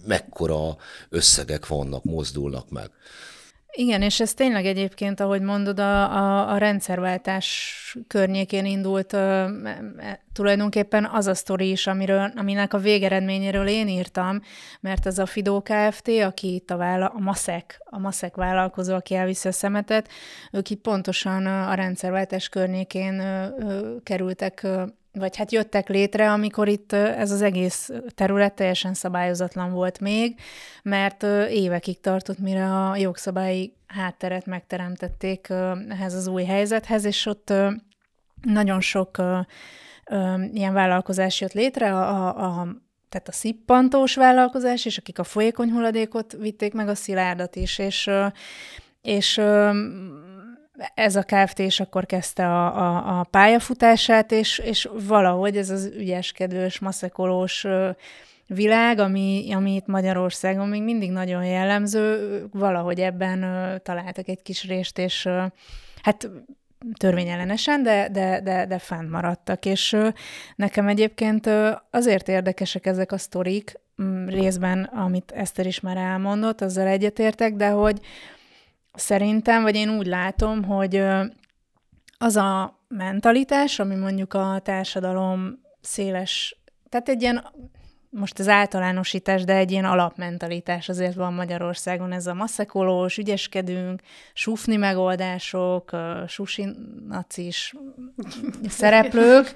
mekkora 0.06 0.76
összegek 1.08 1.66
vannak, 1.66 2.04
mozdulnak 2.04 2.70
meg. 2.70 2.90
Igen, 3.72 4.02
és 4.02 4.20
ez 4.20 4.34
tényleg 4.34 4.66
egyébként, 4.66 5.20
ahogy 5.20 5.42
mondod, 5.42 5.80
a, 5.80 6.16
a, 6.16 6.52
a 6.52 6.56
rendszerváltás 6.56 7.76
környékén 8.06 8.64
indult 8.64 9.12
uh, 9.12 9.50
tulajdonképpen 10.32 11.04
az 11.04 11.26
a 11.26 11.34
sztori 11.34 11.70
is, 11.70 11.86
amiről, 11.86 12.32
aminek 12.36 12.74
a 12.74 12.78
végeredményéről 12.78 13.68
én 13.68 13.88
írtam, 13.88 14.40
mert 14.80 15.06
az 15.06 15.18
a 15.18 15.26
Fidó 15.26 15.62
Kft., 15.62 16.08
aki 16.08 16.54
itt 16.54 16.70
a, 16.70 16.76
vála, 16.76 17.06
a 17.06 17.18
Maszek, 17.18 17.80
a 17.84 17.98
Maszek 17.98 18.36
vállalkozó, 18.36 18.94
aki 18.94 19.14
elviszi 19.14 19.48
a 19.48 19.52
szemetet, 19.52 20.08
ők 20.52 20.70
itt 20.70 20.80
pontosan 20.80 21.46
a 21.46 21.74
rendszerváltás 21.74 22.48
környékén 22.48 23.20
uh, 23.20 24.02
kerültek 24.02 24.60
uh, 24.64 24.82
vagy 25.12 25.36
hát 25.36 25.52
jöttek 25.52 25.88
létre, 25.88 26.32
amikor 26.32 26.68
itt 26.68 26.92
ez 26.92 27.30
az 27.30 27.42
egész 27.42 27.90
terület 28.14 28.54
teljesen 28.54 28.94
szabályozatlan 28.94 29.72
volt 29.72 30.00
még, 30.00 30.40
mert 30.82 31.22
évekig 31.50 32.00
tartott, 32.00 32.38
mire 32.38 32.74
a 32.74 32.96
jogszabályi 32.96 33.72
hátteret 33.86 34.46
megteremtették 34.46 35.46
ehhez 35.88 36.14
az 36.14 36.26
új 36.26 36.44
helyzethez, 36.44 37.04
és 37.04 37.26
ott 37.26 37.52
nagyon 38.42 38.80
sok 38.80 39.22
ilyen 40.52 40.72
vállalkozás 40.72 41.40
jött 41.40 41.52
létre, 41.52 41.94
a, 41.94 42.26
a, 42.26 42.66
tehát 43.08 43.28
a 43.28 43.32
szippantós 43.32 44.14
vállalkozás, 44.14 44.84
és 44.84 44.98
akik 44.98 45.18
a 45.18 45.24
folyékony 45.24 45.70
hulladékot 45.70 46.32
vitték 46.32 46.72
meg, 46.72 46.88
a 46.88 46.94
szilárdat 46.94 47.56
is, 47.56 47.78
és, 47.78 48.10
és 49.02 49.40
ez 50.94 51.16
a 51.16 51.22
Kft. 51.22 51.58
és 51.58 51.80
akkor 51.80 52.06
kezdte 52.06 52.46
a, 52.46 52.66
a, 52.66 53.18
a 53.18 53.22
pályafutását, 53.22 54.32
és, 54.32 54.58
és 54.58 54.88
valahogy 55.06 55.56
ez 55.56 55.70
az 55.70 55.90
ügyeskedős, 55.96 56.78
maszekolós 56.78 57.66
világ, 58.46 58.98
ami, 58.98 59.52
ami 59.52 59.74
itt 59.74 59.86
Magyarországon 59.86 60.68
még 60.68 60.82
mindig 60.82 61.10
nagyon 61.10 61.44
jellemző, 61.44 62.44
valahogy 62.52 63.00
ebben 63.00 63.40
találtak 63.82 64.28
egy 64.28 64.42
kis 64.42 64.64
részt, 64.64 64.98
és 64.98 65.28
hát 66.02 66.30
törvényellenesen, 66.98 67.82
de, 67.82 68.08
de, 68.12 68.40
de, 68.40 68.66
de 68.66 68.78
fennmaradtak. 68.78 69.64
És 69.64 69.96
nekem 70.56 70.88
egyébként 70.88 71.50
azért 71.90 72.28
érdekesek 72.28 72.86
ezek 72.86 73.12
a 73.12 73.18
sztorik, 73.18 73.80
részben, 74.26 74.82
amit 74.82 75.30
Eszter 75.30 75.66
is 75.66 75.80
már 75.80 75.96
elmondott, 75.96 76.60
azzal 76.60 76.86
egyetértek, 76.86 77.54
de 77.54 77.68
hogy, 77.68 78.00
Szerintem, 78.98 79.62
vagy 79.62 79.74
én 79.74 79.88
úgy 79.90 80.06
látom, 80.06 80.64
hogy 80.64 81.04
az 82.18 82.36
a 82.36 82.78
mentalitás, 82.88 83.78
ami 83.78 83.94
mondjuk 83.94 84.34
a 84.34 84.60
társadalom 84.62 85.60
széles, 85.80 86.56
tehát 86.88 87.08
egy 87.08 87.22
ilyen, 87.22 87.46
most 88.10 88.38
az 88.38 88.48
általánosítás, 88.48 89.44
de 89.44 89.54
egy 89.54 89.70
ilyen 89.70 89.84
alapmentalitás 89.84 90.88
azért 90.88 91.14
van 91.14 91.32
Magyarországon, 91.32 92.12
ez 92.12 92.26
a 92.26 92.34
maszekolós, 92.34 93.18
ügyeskedünk, 93.18 94.00
sufni 94.32 94.76
megoldások, 94.76 95.90
susinacis 96.26 97.74
szereplők. 98.68 99.52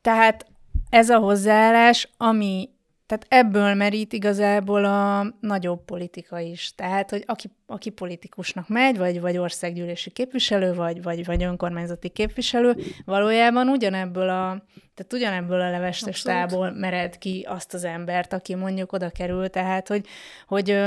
Tehát 0.00 0.46
ez 0.90 1.10
a 1.10 1.18
hozzáállás, 1.18 2.08
ami 2.16 2.68
tehát 3.08 3.26
ebből 3.28 3.74
merít 3.74 4.12
igazából 4.12 4.84
a 4.84 5.26
nagyobb 5.40 5.84
politika 5.84 6.38
is. 6.38 6.74
Tehát, 6.74 7.10
hogy 7.10 7.22
aki, 7.26 7.50
aki 7.66 7.90
politikusnak 7.90 8.68
megy, 8.68 8.98
vagy, 8.98 9.20
vagy 9.20 9.36
országgyűlési 9.36 10.10
képviselő, 10.10 10.74
vagy, 10.74 11.02
vagy, 11.02 11.24
vagy 11.24 11.42
önkormányzati 11.42 12.08
képviselő, 12.08 12.76
valójában 13.04 13.68
ugyanebből 13.68 14.28
a, 14.28 14.62
tehát 14.94 15.12
ugyanebből 15.12 15.60
a 15.60 15.70
levestestából 15.70 16.70
mered 16.70 17.18
ki 17.18 17.46
azt 17.48 17.74
az 17.74 17.84
embert, 17.84 18.32
aki 18.32 18.54
mondjuk 18.54 18.92
oda 18.92 19.10
kerül. 19.10 19.48
Tehát, 19.48 19.88
hogy, 19.88 20.06
hogy 20.46 20.78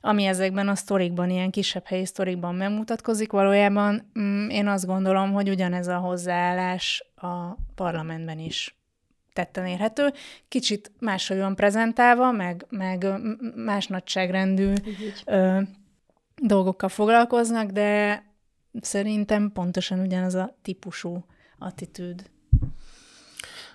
ami 0.00 0.24
ezekben 0.24 0.68
a 0.68 0.74
sztorikban, 0.74 1.30
ilyen 1.30 1.50
kisebb 1.50 1.86
helyi 1.86 2.04
sztorikban 2.04 2.54
megmutatkozik, 2.54 3.32
valójában 3.32 4.10
mm, 4.18 4.48
én 4.48 4.66
azt 4.66 4.86
gondolom, 4.86 5.32
hogy 5.32 5.48
ugyanez 5.48 5.88
a 5.88 5.96
hozzáállás 5.96 7.04
a 7.16 7.56
parlamentben 7.74 8.38
is 8.38 8.76
tetten 9.34 9.66
érhető, 9.66 10.12
kicsit 10.48 10.92
máshogy 10.98 11.38
van 11.38 11.54
prezentálva, 11.54 12.32
meg, 12.32 12.66
meg 12.70 13.06
más 13.54 13.86
nagyságrendű 13.86 14.72
ö, 15.24 15.60
dolgokkal 16.42 16.88
foglalkoznak, 16.88 17.70
de 17.70 18.22
szerintem 18.80 19.50
pontosan 19.52 20.00
ugyanaz 20.00 20.34
a 20.34 20.56
típusú 20.62 21.24
attitűd. 21.58 22.30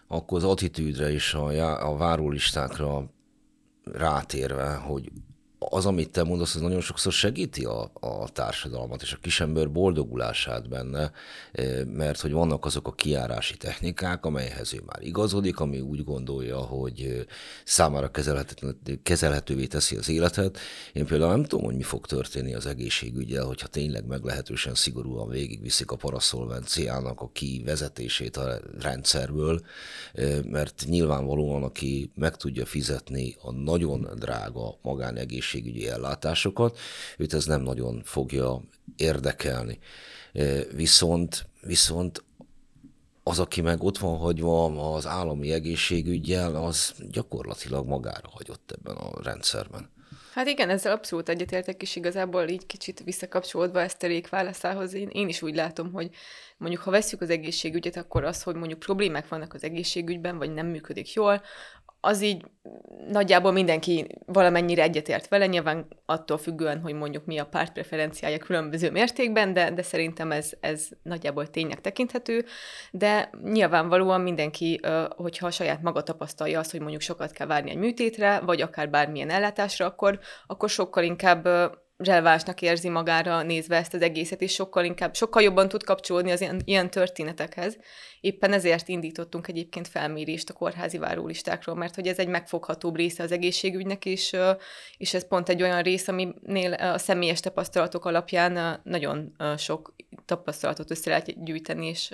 Akkor 0.08 0.38
az 0.38 0.44
attitűdre 0.44 1.12
és 1.12 1.34
a, 1.34 1.90
a 1.90 1.98
várólistákra 1.98 3.10
rátérve, 3.84 4.74
hogy 4.74 5.12
az, 5.60 5.86
amit 5.86 6.10
te 6.10 6.24
mondasz, 6.24 6.56
az 6.56 6.62
nagyon 6.62 6.82
sokszor 6.82 7.12
segíti 7.12 7.66
a, 7.66 7.92
a 7.94 8.30
társadalmat 8.30 9.02
és 9.02 9.14
a 9.14 9.18
kisember 9.22 9.72
boldogulását 9.72 10.70
benne, 10.70 11.12
eh, 11.52 11.86
mert 11.86 12.20
hogy 12.20 12.32
vannak 12.32 12.66
azok 12.66 12.88
a 12.88 12.92
kiárási 12.92 13.58
technikák, 13.58 14.26
amelyhez 14.26 14.74
ő 14.74 14.82
már 14.86 15.02
igazodik, 15.02 15.60
ami 15.60 15.80
úgy 15.80 16.04
gondolja, 16.04 16.58
hogy 16.58 17.02
eh, 17.02 17.26
számára 17.64 18.12
kezelhetővé 19.04 19.66
teszi 19.66 19.96
az 19.96 20.10
életet. 20.10 20.58
Én 20.94 21.06
például 21.06 21.32
nem 21.32 21.44
tudom, 21.44 21.66
hogy 21.66 21.76
mi 21.76 21.84
fog 21.84 22.06
történni 22.06 22.54
az 22.54 22.66
egészségügyel, 22.66 23.46
hogyha 23.46 23.68
tényleg 23.68 24.06
meglehetősen 24.06 24.76
szigorúan 24.76 25.30
végigviszik 25.30 25.92
a 25.92 25.96
paraszolvenciának 25.96 27.22
a 27.22 27.30
kivezetését 27.34 28.38
a 28.38 28.60
rendszerből, 28.80 29.62
eh, 30.14 30.42
mert 30.44 30.84
nyilvánvalóan, 30.88 31.64
aki 31.64 32.12
meg 32.16 32.36
tudja 32.36 32.66
fizetni 32.66 33.36
a 33.42 33.52
nagyon 33.52 34.10
drága 34.16 34.78
magánegészségügyet, 34.82 35.48
egészségügyi 35.50 35.88
ellátásokat, 35.88 36.78
őt 37.18 37.34
ez 37.34 37.46
nem 37.46 37.62
nagyon 37.62 38.02
fogja 38.04 38.62
érdekelni. 38.96 39.80
Viszont, 40.72 41.48
viszont 41.62 42.24
az, 43.24 43.40
aki 43.40 43.62
meg 43.62 43.84
ott 43.84 43.98
van 43.98 44.18
hagyva 44.18 44.94
az 44.94 45.06
állami 45.06 45.52
egészségügyel, 45.52 46.56
az 46.56 46.94
gyakorlatilag 47.12 47.88
magára 47.88 48.30
hagyott 48.32 48.72
ebben 48.78 48.96
a 48.96 49.24
rendszerben. 49.24 49.90
Hát 50.34 50.48
igen, 50.48 50.70
ezzel 50.70 50.92
abszolút 50.92 51.30
egyetértek, 51.30 51.82
és 51.82 51.96
igazából 51.96 52.48
így 52.48 52.66
kicsit 52.66 53.04
visszakapcsolódva 53.04 53.82
ezt 53.82 54.04
a 54.04 54.22
válaszához, 54.30 54.94
én, 54.94 55.10
én 55.12 55.28
is 55.28 55.42
úgy 55.42 55.56
látom, 55.56 55.92
hogy 55.92 56.10
mondjuk 56.58 56.82
ha 56.82 56.92
veszük 56.92 57.22
az 57.22 57.30
egészségügyet, 57.30 57.98
akkor 57.98 58.24
az, 58.24 58.44
hogy 58.44 58.56
mondjuk 58.56 58.80
problémák 58.80 59.28
vannak 59.28 59.54
az 59.54 59.64
egészségügyben, 59.64 60.38
vagy 60.38 60.54
nem 60.54 60.68
működik 60.68 61.14
jól, 61.14 61.42
az 62.02 62.22
így 62.22 62.46
nagyjából 63.08 63.52
mindenki 63.52 64.08
valamennyire 64.26 64.82
egyetért 64.82 65.28
vele, 65.28 65.46
nyilván 65.46 65.88
attól 66.06 66.38
függően, 66.38 66.82
hogy 66.82 66.94
mondjuk 66.94 67.26
mi 67.26 67.38
a 67.38 67.46
pártpreferenciája 67.46 68.38
különböző 68.38 68.92
mértékben, 68.92 69.54
de, 69.54 69.72
de 69.72 69.82
szerintem 69.82 70.32
ez, 70.32 70.52
ez 70.60 70.88
nagyjából 71.04 71.50
tényleg 71.50 71.82
tekinthető, 71.82 72.46
de 72.92 73.30
nyilvánvalóan 73.44 74.22
mindenki, 74.22 74.80
hogyha 75.16 75.48
a 75.48 75.52
saját 75.52 75.82
maga 75.82 76.04
tapasztalja 76.04 76.60
azt, 76.60 76.72
hogy 76.72 76.80
mondjuk 76.80 77.02
sokat 77.02 77.32
kell 77.32 77.48
várni 77.48 77.70
egy 77.70 77.78
műtétre, 77.78 78.40
vagy 78.40 78.62
akár 78.62 78.90
bármilyen 78.90 79.30
ellátásra, 79.30 79.86
akkor, 79.86 80.20
akkor 80.48 80.70
sokkal 80.70 81.04
inkább 81.04 81.48
relevásnak 82.04 82.62
érzi 82.62 82.90
magára 82.90 83.42
nézve 83.42 83.76
ezt 83.76 83.94
az 83.94 84.02
egészet, 84.02 84.42
és 84.42 84.54
sokkal 84.54 84.84
inkább, 84.84 85.16
sokkal 85.16 85.42
jobban 85.42 85.68
tud 85.68 85.84
kapcsolódni 85.84 86.32
az 86.32 86.42
ilyen, 86.42 86.62
ilyen 86.66 86.90
történetekhez. 86.90 87.78
Éppen 88.22 88.54
ezért 88.54 88.88
indítottunk 88.88 89.48
egyébként 89.48 89.88
felmérést 89.88 90.50
a 90.50 90.54
kórházi 90.54 90.98
várólistákról, 90.98 91.76
mert 91.76 91.96
hogy 91.96 92.08
ez 92.08 92.20
egy 92.20 92.28
megfoghatóbb 92.28 92.96
része 92.96 93.24
az 93.24 93.32
egészségügynek, 93.32 94.06
és, 94.06 94.36
és 94.98 95.14
ez 95.14 95.28
pont 95.28 95.50
egy 95.50 95.62
olyan 95.62 95.82
rész, 95.82 96.08
aminél 96.08 96.74
a 96.74 96.98
személyes 96.98 97.40
tapasztalatok 97.40 98.06
alapján 98.06 98.82
nagyon 98.84 99.36
sok 99.58 99.96
tapasztalatot 100.26 100.92
össze 100.92 101.10
lehet 101.10 101.44
gyűjteni, 101.44 101.88
és 101.88 102.12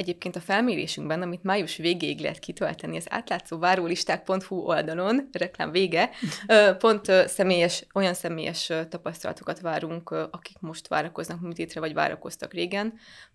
Egyébként 0.00 0.36
a 0.36 0.40
felmérésünkben, 0.40 1.22
amit 1.22 1.42
május 1.42 1.76
végéig 1.76 2.20
lehet 2.20 2.38
kitölteni, 2.38 2.96
az 2.96 3.06
átlátszó 3.08 3.58
várólisták.hu 3.58 4.56
oldalon, 4.56 5.28
reklám 5.32 5.70
vége, 5.70 6.10
pont 6.78 7.12
személyes, 7.26 7.86
olyan 7.94 8.14
személyes 8.14 8.72
tapasztalatokat 8.88 9.60
várunk, 9.60 10.10
akik 10.10 10.56
most 10.60 10.88
várakoznak 10.88 11.40
műtétre, 11.40 11.80
vagy 11.80 11.94
várakoztak 11.94 12.52
régen. 12.52 12.92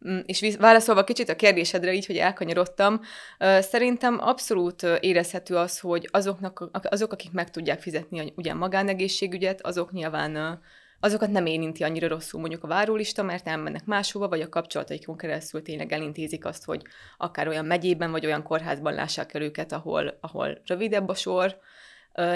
Mm, 0.09 0.19
és 0.25 0.55
válaszolva 0.59 1.03
kicsit 1.03 1.29
a 1.29 1.35
kérdésedre 1.35 1.93
így, 1.93 2.05
hogy 2.05 2.17
elkanyarodtam, 2.17 3.01
szerintem 3.59 4.17
abszolút 4.19 4.83
érezhető 4.99 5.55
az, 5.55 5.79
hogy 5.79 6.09
azoknak, 6.11 6.69
azok, 6.71 7.11
akik 7.11 7.31
meg 7.31 7.51
tudják 7.51 7.81
fizetni 7.81 8.33
ugye 8.35 8.53
magánegészségügyet, 8.53 9.65
azok 9.65 9.91
nyilván 9.91 10.61
azokat 11.05 11.29
nem 11.29 11.45
érinti 11.45 11.83
annyira 11.83 12.07
rosszul 12.07 12.39
mondjuk 12.39 12.63
a 12.63 12.67
várólista, 12.67 13.23
mert 13.23 13.47
elmennek 13.47 13.85
máshova, 13.85 14.27
vagy 14.27 14.41
a 14.41 14.49
kapcsolataikon 14.49 15.17
keresztül 15.17 15.61
tényleg 15.61 15.91
elintézik 15.91 16.45
azt, 16.45 16.65
hogy 16.65 16.81
akár 17.17 17.47
olyan 17.47 17.65
megyében, 17.65 18.11
vagy 18.11 18.25
olyan 18.25 18.43
kórházban 18.43 18.93
lássák 18.93 19.33
el 19.33 19.41
őket, 19.41 19.71
ahol, 19.71 20.17
ahol 20.21 20.61
rövidebb 20.65 21.07
a 21.07 21.15
sor. 21.15 21.57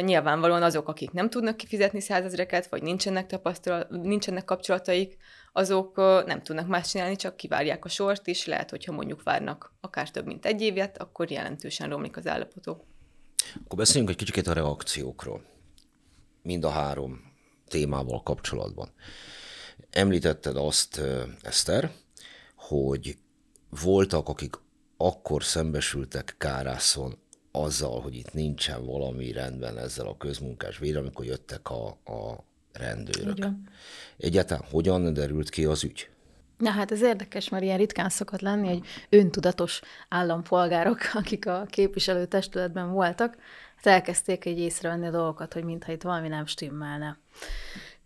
Nyilvánvalóan 0.02 0.64
azok, 0.64 0.88
akik 0.88 1.12
nem 1.12 1.30
tudnak 1.30 1.58
kifizetni 1.58 2.02
százezreket, 2.02 2.68
vagy 2.68 2.82
nincsenek, 2.82 3.26
tapasztalat, 3.26 3.90
nincsenek 3.90 4.46
kapcsolataik, 4.46 5.18
azok 5.54 5.96
nem 6.26 6.42
tudnak 6.42 6.68
más 6.68 6.90
csinálni, 6.90 7.16
csak 7.16 7.36
kivárják 7.36 7.86
a 7.86 7.90
sort, 7.90 8.28
és 8.28 8.46
lehet, 8.46 8.70
hogyha 8.70 8.92
mondjuk 8.92 9.24
várnak 9.24 9.74
akár 9.82 10.12
több 10.12 10.26
mint 10.26 10.46
egy 10.46 10.62
évet, 10.62 10.98
akkor 10.98 11.32
jelentősen 11.32 11.90
romlik 11.90 12.18
az 12.18 12.28
állapotok. 12.28 12.84
Akkor 13.64 13.78
beszéljünk 13.78 14.10
egy 14.10 14.26
kicsit 14.26 14.48
a 14.48 14.54
reakciókról. 14.54 15.42
Mind 16.42 16.64
a 16.64 16.70
három 16.70 17.29
témával 17.70 18.24
kapcsolatban. 18.24 18.90
Említetted 19.90 20.56
azt, 20.56 21.02
Eszter, 21.42 21.92
hogy 22.56 23.18
voltak, 23.84 24.30
akik 24.30 24.56
akkor 24.98 25.44
szembesültek 25.44 26.36
Kárászon 26.38 27.18
azzal, 27.52 28.02
hogy 28.02 28.16
itt 28.16 28.34
nincsen 28.34 28.86
valami 28.86 29.32
rendben 29.32 29.78
ezzel 29.78 30.08
a 30.08 30.18
közmunkás 30.18 30.78
védelem, 30.78 31.04
amikor 31.04 31.26
jöttek 31.26 31.70
a, 31.70 31.88
a 31.88 32.44
rendőrök. 32.74 33.38
Igen. 33.38 33.70
Egyáltalán 34.18 34.64
hogyan 34.72 35.14
derült 35.14 35.50
ki 35.50 35.66
az 35.66 35.84
ügy? 35.84 36.10
Na 36.58 36.70
hát 36.70 36.92
ez 36.92 37.02
érdekes, 37.02 37.50
mert 37.50 37.64
ilyen 37.64 37.78
ritkán 37.78 38.10
szokott 38.10 38.42
lenni, 38.42 38.68
hogy 38.68 38.84
öntudatos 39.10 39.82
állampolgárok, 40.10 41.00
akik 41.14 41.48
a 41.48 41.66
képviselőtestületben 41.70 42.92
voltak, 42.92 43.38
hát 43.82 43.94
elkezdték 43.94 44.46
egy 44.46 44.60
észrevenni 44.60 45.08
a 45.08 45.12
dolgokat, 45.12 45.54
hogy 45.54 45.64
mintha 45.64 45.92
itt 45.92 46.02
valami 46.02 46.28
nem 46.28 46.46
stimmelne. 46.46 47.18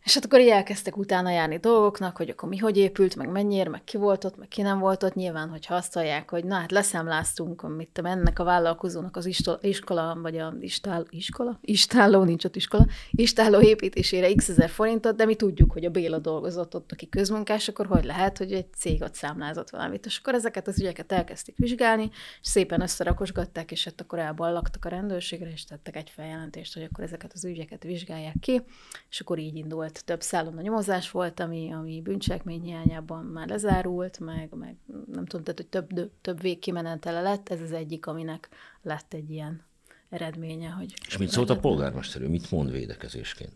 És 0.03 0.13
hát 0.13 0.25
akkor 0.25 0.39
így 0.39 0.47
elkezdtek 0.47 0.97
utána 0.97 1.29
járni 1.29 1.57
dolgoknak, 1.57 2.17
hogy 2.17 2.29
akkor 2.29 2.49
mi 2.49 2.57
hogy 2.57 2.77
épült, 2.77 3.15
meg 3.15 3.29
mennyire, 3.29 3.69
meg 3.69 3.83
ki 3.83 3.97
volt 3.97 4.23
ott, 4.23 4.37
meg 4.37 4.47
ki 4.47 4.61
nem 4.61 4.79
volt 4.79 5.03
ott. 5.03 5.13
Nyilván, 5.13 5.49
hogy 5.49 5.65
azt 5.69 5.93
hallják, 5.93 6.29
hogy 6.29 6.45
na 6.45 6.55
hát 6.55 6.71
leszámláztunk, 6.71 7.75
mit 7.75 7.89
te 7.89 8.01
ennek 8.03 8.39
a 8.39 8.43
vállalkozónak 8.43 9.15
az 9.15 9.25
iskola, 9.61 10.17
vagy 10.21 10.37
a 10.37 10.53
istál, 10.59 11.05
iskola? 11.09 11.59
Istáló, 11.61 12.23
nincs 12.23 12.45
ott 12.45 12.55
iskola, 12.55 12.87
istáló 13.11 13.61
építésére 13.61 14.33
x 14.33 14.49
ezer 14.49 14.69
forintot, 14.69 15.15
de 15.15 15.25
mi 15.25 15.35
tudjuk, 15.35 15.71
hogy 15.71 15.85
a 15.85 15.89
Béla 15.89 16.19
dolgozott 16.19 16.75
ott, 16.75 16.91
aki 16.91 17.09
közmunkás, 17.09 17.67
akkor 17.67 17.85
hogy 17.85 18.03
lehet, 18.03 18.37
hogy 18.37 18.53
egy 18.53 18.73
cég 18.73 19.01
ott 19.01 19.15
számlázott 19.15 19.69
valamit. 19.69 20.05
És 20.05 20.17
akkor 20.17 20.33
ezeket 20.33 20.67
az 20.67 20.79
ügyeket 20.79 21.11
elkezdték 21.11 21.57
vizsgálni, 21.57 22.09
és 22.41 22.47
szépen 22.47 22.81
összerakosgatták, 22.81 23.71
és 23.71 23.83
hát 23.83 24.01
akkor 24.01 24.19
elballagtak 24.19 24.85
a 24.85 24.89
rendőrségre, 24.89 25.51
és 25.51 25.65
tettek 25.65 25.95
egy 25.95 26.09
feljelentést, 26.09 26.73
hogy 26.73 26.83
akkor 26.83 27.03
ezeket 27.03 27.31
az 27.33 27.45
ügyeket 27.45 27.83
vizsgálják 27.83 28.35
ki, 28.39 28.61
és 29.09 29.19
akkor 29.19 29.37
így 29.37 29.55
indult 29.55 29.91
volt, 29.93 30.05
több 30.05 30.21
szállon 30.21 30.57
a 30.57 30.61
nyomozás 30.61 31.11
volt, 31.11 31.39
ami, 31.39 31.71
ami 31.71 32.01
bűncselekmény 32.01 32.61
hiányában 32.61 33.25
már 33.25 33.47
lezárult, 33.47 34.19
meg, 34.19 34.49
meg 34.55 34.75
nem 35.11 35.25
tudom, 35.25 35.43
tehát, 35.43 35.59
hogy 35.59 35.67
több, 35.67 36.11
több 36.21 36.41
végkimenetele 36.41 37.21
lett, 37.21 37.49
ez 37.49 37.61
az 37.61 37.71
egyik, 37.71 38.05
aminek 38.05 38.49
lett 38.81 39.13
egy 39.13 39.29
ilyen 39.29 39.63
eredménye. 40.09 40.69
Hogy 40.69 40.93
És 41.07 41.17
mit 41.17 41.29
szólt 41.29 41.49
a 41.49 41.59
polgármester, 41.59 42.21
ő 42.21 42.27
mit 42.27 42.51
mond 42.51 42.71
védekezésként? 42.71 43.51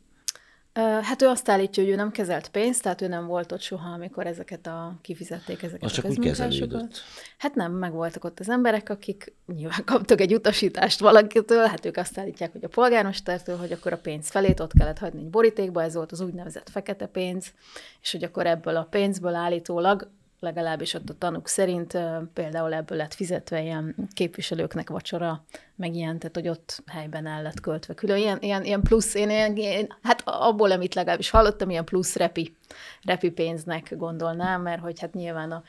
Hát 0.83 1.21
ő 1.21 1.27
azt 1.27 1.49
állítja, 1.49 1.83
hogy 1.83 1.91
ő 1.91 1.95
nem 1.95 2.11
kezelt 2.11 2.49
pénzt, 2.49 2.81
tehát 2.81 3.01
ő 3.01 3.07
nem 3.07 3.25
volt 3.25 3.51
ott 3.51 3.61
soha, 3.61 3.89
amikor 3.89 4.27
ezeket 4.27 4.67
a 4.67 4.97
kifizették 5.01 5.63
ezeket 5.63 5.83
Az 5.83 5.91
a 5.91 5.95
csak 5.95 6.05
úgy 6.05 6.19
kezelődött. 6.19 7.01
Hát 7.37 7.55
nem, 7.55 7.71
meg 7.71 7.91
voltak 7.91 8.23
ott 8.23 8.39
az 8.39 8.49
emberek, 8.49 8.89
akik 8.89 9.33
nyilván 9.45 9.83
kaptak 9.93 10.21
egy 10.21 10.33
utasítást 10.33 10.99
valakitől, 10.99 11.65
hát 11.65 11.85
ők 11.85 11.97
azt 11.97 12.17
állítják, 12.17 12.51
hogy 12.51 12.63
a 12.63 12.67
polgármestertől, 12.67 13.57
hogy 13.57 13.71
akkor 13.71 13.93
a 13.93 13.97
pénz 13.97 14.29
felét 14.29 14.59
ott 14.59 14.73
kellett 14.73 14.97
hagyni 14.97 15.19
egy 15.19 15.29
borítékba, 15.29 15.83
ez 15.83 15.93
volt 15.93 16.11
az 16.11 16.21
úgynevezett 16.21 16.69
fekete 16.69 17.05
pénz, 17.05 17.53
és 18.01 18.11
hogy 18.11 18.23
akkor 18.23 18.45
ebből 18.45 18.75
a 18.75 18.87
pénzből 18.89 19.35
állítólag 19.35 20.09
legalábbis 20.39 20.93
ott 20.93 21.09
a 21.09 21.17
tanúk 21.17 21.47
szerint 21.47 21.97
például 22.33 22.73
ebből 22.73 22.97
lett 22.97 23.13
fizetve 23.13 23.61
ilyen 23.61 23.95
képviselőknek 24.13 24.89
vacsora, 24.89 25.43
meg 25.75 25.95
ilyen, 25.95 26.19
tehát 26.19 26.35
hogy 26.35 26.47
ott 26.47 26.83
helyben 26.87 27.27
el 27.27 27.41
lett 27.41 27.59
költve 27.59 27.93
külön. 27.93 28.17
Ilyen, 28.17 28.37
ilyen, 28.41 28.63
ilyen 28.63 28.81
plusz, 28.81 29.13
én, 29.13 29.29
én, 29.29 29.55
én, 29.55 29.87
hát 30.01 30.21
abból, 30.25 30.71
amit 30.71 30.95
legalábbis 30.95 31.29
hallottam, 31.29 31.69
ilyen 31.69 31.85
plusz 31.85 32.15
repi, 32.15 32.55
repi 33.03 33.29
pénznek 33.29 33.97
gondolnám, 33.97 34.61
mert 34.61 34.81
hogy 34.81 34.99
hát 34.99 35.13
nyilván 35.13 35.51
a 35.51 35.63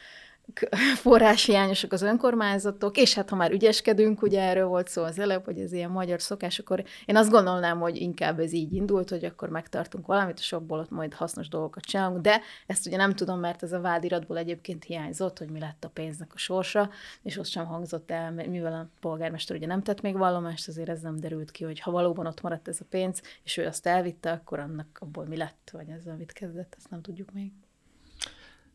forráshiányosak 1.02 1.92
az 1.92 2.02
önkormányzatok, 2.02 2.96
és 2.96 3.14
hát 3.14 3.30
ha 3.30 3.36
már 3.36 3.52
ügyeskedünk, 3.52 4.22
ugye 4.22 4.40
erről 4.40 4.66
volt 4.66 4.88
szó 4.88 5.02
az 5.02 5.18
előbb, 5.18 5.44
hogy 5.44 5.58
ez 5.58 5.72
ilyen 5.72 5.90
magyar 5.90 6.22
szokás, 6.22 6.58
akkor 6.58 6.84
én 7.04 7.16
azt 7.16 7.30
gondolnám, 7.30 7.80
hogy 7.80 7.96
inkább 7.96 8.38
ez 8.38 8.52
így 8.52 8.72
indult, 8.72 9.10
hogy 9.10 9.24
akkor 9.24 9.48
megtartunk 9.48 10.06
valamit, 10.06 10.38
és 10.38 10.52
abból 10.52 10.78
ott 10.78 10.90
majd 10.90 11.14
hasznos 11.14 11.48
dolgokat 11.48 11.84
csinálunk, 11.84 12.20
de 12.20 12.40
ezt 12.66 12.86
ugye 12.86 12.96
nem 12.96 13.14
tudom, 13.14 13.40
mert 13.40 13.62
ez 13.62 13.72
a 13.72 13.80
vádiratból 13.80 14.38
egyébként 14.38 14.84
hiányzott, 14.84 15.38
hogy 15.38 15.50
mi 15.50 15.58
lett 15.58 15.84
a 15.84 15.88
pénznek 15.88 16.30
a 16.34 16.38
sorsa, 16.38 16.90
és 17.22 17.38
ott 17.38 17.46
sem 17.46 17.66
hangzott 17.66 18.10
el, 18.10 18.32
mivel 18.32 18.72
a 18.72 18.88
polgármester 19.00 19.56
ugye 19.56 19.66
nem 19.66 19.82
tett 19.82 20.00
még 20.00 20.16
vallomást, 20.16 20.68
azért 20.68 20.88
ez 20.88 21.00
nem 21.00 21.16
derült 21.16 21.50
ki, 21.50 21.64
hogy 21.64 21.80
ha 21.80 21.90
valóban 21.90 22.26
ott 22.26 22.40
maradt 22.40 22.68
ez 22.68 22.80
a 22.80 22.86
pénz, 22.90 23.22
és 23.44 23.56
ő 23.56 23.66
azt 23.66 23.86
elvitte, 23.86 24.32
akkor 24.32 24.58
annak 24.58 24.98
abból 25.00 25.24
mi 25.24 25.36
lett, 25.36 25.70
vagy 25.72 25.88
ezzel 25.88 26.16
mit 26.16 26.32
kezdett, 26.32 26.74
ezt 26.76 26.90
nem 26.90 27.02
tudjuk 27.02 27.32
még. 27.32 27.52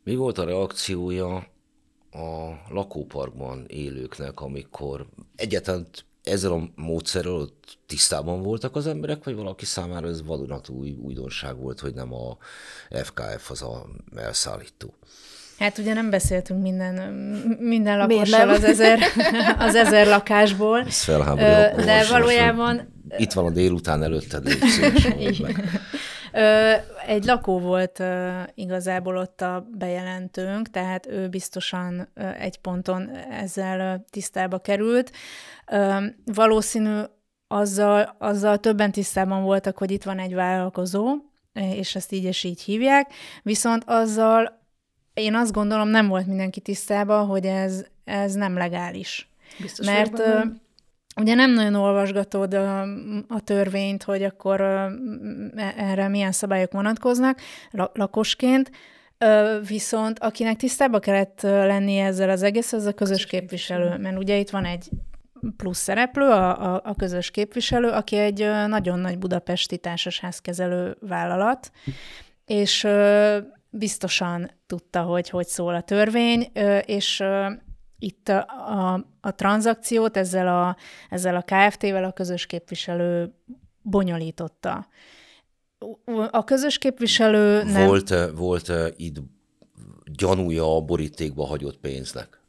Mi 0.03 0.15
volt 0.15 0.37
a 0.37 0.45
reakciója 0.45 1.47
a 2.13 2.59
lakóparkban 2.69 3.65
élőknek, 3.67 4.41
amikor 4.41 5.05
egyáltalán 5.35 5.87
ezzel 6.23 6.51
a 6.51 6.69
módszerrel 6.75 7.33
ott 7.33 7.77
tisztában 7.85 8.41
voltak 8.41 8.75
az 8.75 8.87
emberek, 8.87 9.23
vagy 9.23 9.35
valaki 9.35 9.65
számára 9.65 10.07
ez 10.07 10.23
vadonatúj 10.23 10.91
újdonság 10.91 11.57
volt, 11.57 11.79
hogy 11.79 11.93
nem 11.93 12.13
a 12.13 12.37
FKF 12.89 13.49
az 13.49 13.61
a 13.61 13.85
elszállító? 14.15 14.93
Hát 15.59 15.77
ugye 15.77 15.93
nem 15.93 16.09
beszéltünk 16.09 16.61
minden, 16.61 17.13
minden 17.59 17.97
lakossal 17.97 18.49
az 18.49 18.63
ezer, 18.63 18.99
az 19.67 19.75
ezer 19.75 20.07
lakásból, 20.07 20.79
Ez 20.79 21.05
de 21.85 22.05
valójában 22.09 22.93
Itt 23.17 23.31
van 23.31 23.45
a 23.45 23.49
délután 23.49 24.03
előtted, 24.03 24.45
légy 24.45 24.63
szíves, 24.67 25.07
egy 27.05 27.25
lakó 27.25 27.59
volt 27.59 28.03
igazából 28.53 29.17
ott 29.17 29.41
a 29.41 29.67
bejelentőnk, 29.71 30.69
tehát 30.69 31.07
ő 31.07 31.29
biztosan 31.29 32.09
egy 32.39 32.57
ponton 32.57 33.09
ezzel 33.31 34.05
tisztába 34.09 34.59
került. 34.59 35.11
Valószínű 36.25 37.01
azzal, 37.47 38.15
azzal 38.19 38.57
többen 38.57 38.91
tisztában 38.91 39.43
voltak, 39.43 39.77
hogy 39.77 39.91
itt 39.91 40.03
van 40.03 40.19
egy 40.19 40.33
vállalkozó, 40.33 41.15
és 41.53 41.95
ezt 41.95 42.11
így 42.11 42.23
és 42.23 42.43
így 42.43 42.61
hívják, 42.61 43.13
viszont 43.43 43.83
azzal 43.85 44.61
én 45.13 45.35
azt 45.35 45.51
gondolom 45.51 45.87
nem 45.87 46.07
volt 46.07 46.27
mindenki 46.27 46.59
tisztában, 46.59 47.25
hogy 47.25 47.45
ez, 47.45 47.85
ez 48.03 48.33
nem 48.33 48.57
legális. 48.57 49.29
Biztos 49.59 49.85
Mert 49.85 50.19
ö, 50.19 50.39
ugye 51.15 51.33
nem 51.33 51.51
nagyon 51.51 51.75
olvasgatod 51.75 52.53
a, 52.53 52.81
a 53.27 53.39
törvényt, 53.43 54.03
hogy 54.03 54.23
akkor 54.23 54.61
erre 55.77 56.07
milyen 56.07 56.31
szabályok 56.31 56.71
vonatkoznak 56.71 57.39
la- 57.71 57.91
lakosként, 57.93 58.71
viszont 59.67 60.19
akinek 60.19 60.57
tisztába 60.57 60.99
kellett 60.99 61.43
ö, 61.43 61.65
lennie 61.65 62.05
ezzel 62.05 62.29
az 62.29 62.43
egész, 62.43 62.73
az 62.73 62.85
a 62.85 62.93
közös 62.93 63.25
képviselő. 63.25 63.97
Mert 63.97 64.17
ugye 64.17 64.37
itt 64.37 64.49
van 64.49 64.65
egy 64.65 64.89
plusz 65.57 65.77
szereplő, 65.77 66.25
a, 66.25 66.73
a, 66.73 66.81
a 66.83 66.95
közös 66.95 67.31
képviselő, 67.31 67.89
aki 67.89 68.17
egy 68.17 68.49
nagyon 68.67 68.99
nagy 68.99 69.17
budapesti 69.17 69.77
társasházkezelő 69.77 70.97
vállalat, 70.99 71.71
és 72.45 72.87
biztosan 73.69 74.51
tudta, 74.67 75.01
hogy 75.01 75.29
hogy 75.29 75.47
szól 75.47 75.75
a 75.75 75.81
törvény, 75.81 76.51
és 76.85 77.23
itt 78.03 78.29
a, 78.29 78.45
a, 78.47 79.05
a 79.21 79.35
tranzakciót 79.35 80.17
ezzel 80.17 80.47
a, 80.47 80.77
ezzel 81.09 81.35
a 81.35 81.41
KFT-vel 81.41 82.03
a 82.03 82.11
közös 82.11 82.45
képviselő 82.45 83.33
bonyolította. 83.81 84.87
A 86.31 86.43
közös 86.43 86.77
képviselő 86.77 87.63
nem... 87.63 87.85
Volt, 87.85 88.13
volt 88.35 88.71
itt 88.95 89.17
gyanúja 90.05 90.75
a 90.75 90.81
borítékba 90.81 91.45
hagyott 91.45 91.77
pénznek? 91.77 92.41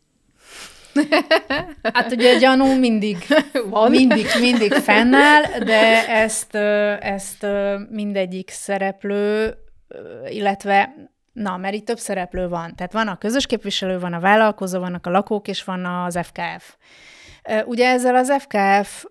Hát 1.82 2.12
ugye 2.12 2.34
a 2.34 2.38
gyanú 2.38 2.78
mindig, 2.78 3.16
Van. 3.70 3.90
mindig, 3.90 4.26
mindig 4.40 4.72
fennáll, 4.72 5.42
de 5.58 6.08
ezt, 6.08 6.54
ezt 7.00 7.46
mindegyik 7.90 8.50
szereplő, 8.50 9.54
illetve 10.28 10.94
Na, 11.34 11.56
mert 11.56 11.74
itt 11.74 11.86
több 11.86 11.98
szereplő 11.98 12.48
van. 12.48 12.74
Tehát 12.76 12.92
van 12.92 13.08
a 13.08 13.18
közös 13.18 13.46
képviselő, 13.46 13.98
van 13.98 14.12
a 14.12 14.20
vállalkozó, 14.20 14.80
vannak 14.80 15.06
a 15.06 15.10
lakók, 15.10 15.48
és 15.48 15.64
van 15.64 15.84
az 15.84 16.18
FKF. 16.22 16.76
Ugye 17.64 17.88
ezzel 17.88 18.14
az 18.14 18.32
FKF 18.38 19.04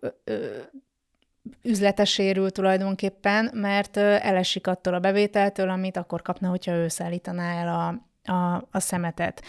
üzlete 1.62 2.06
sérül 2.06 2.52
tulajdonképpen, 2.52 3.50
mert 3.54 3.98
elesik 3.98 4.68
attól 4.68 4.94
a 4.94 5.00
bevételtől, 5.00 5.70
amit 5.70 5.98
akkor 5.98 6.22
kapna, 6.22 6.50
hogyha 6.50 6.72
ő 6.72 6.88
szállítaná 6.88 7.62
el 7.62 7.68
a, 7.68 8.12
a, 8.24 8.68
a 8.72 8.80
szemetet. 8.80 9.44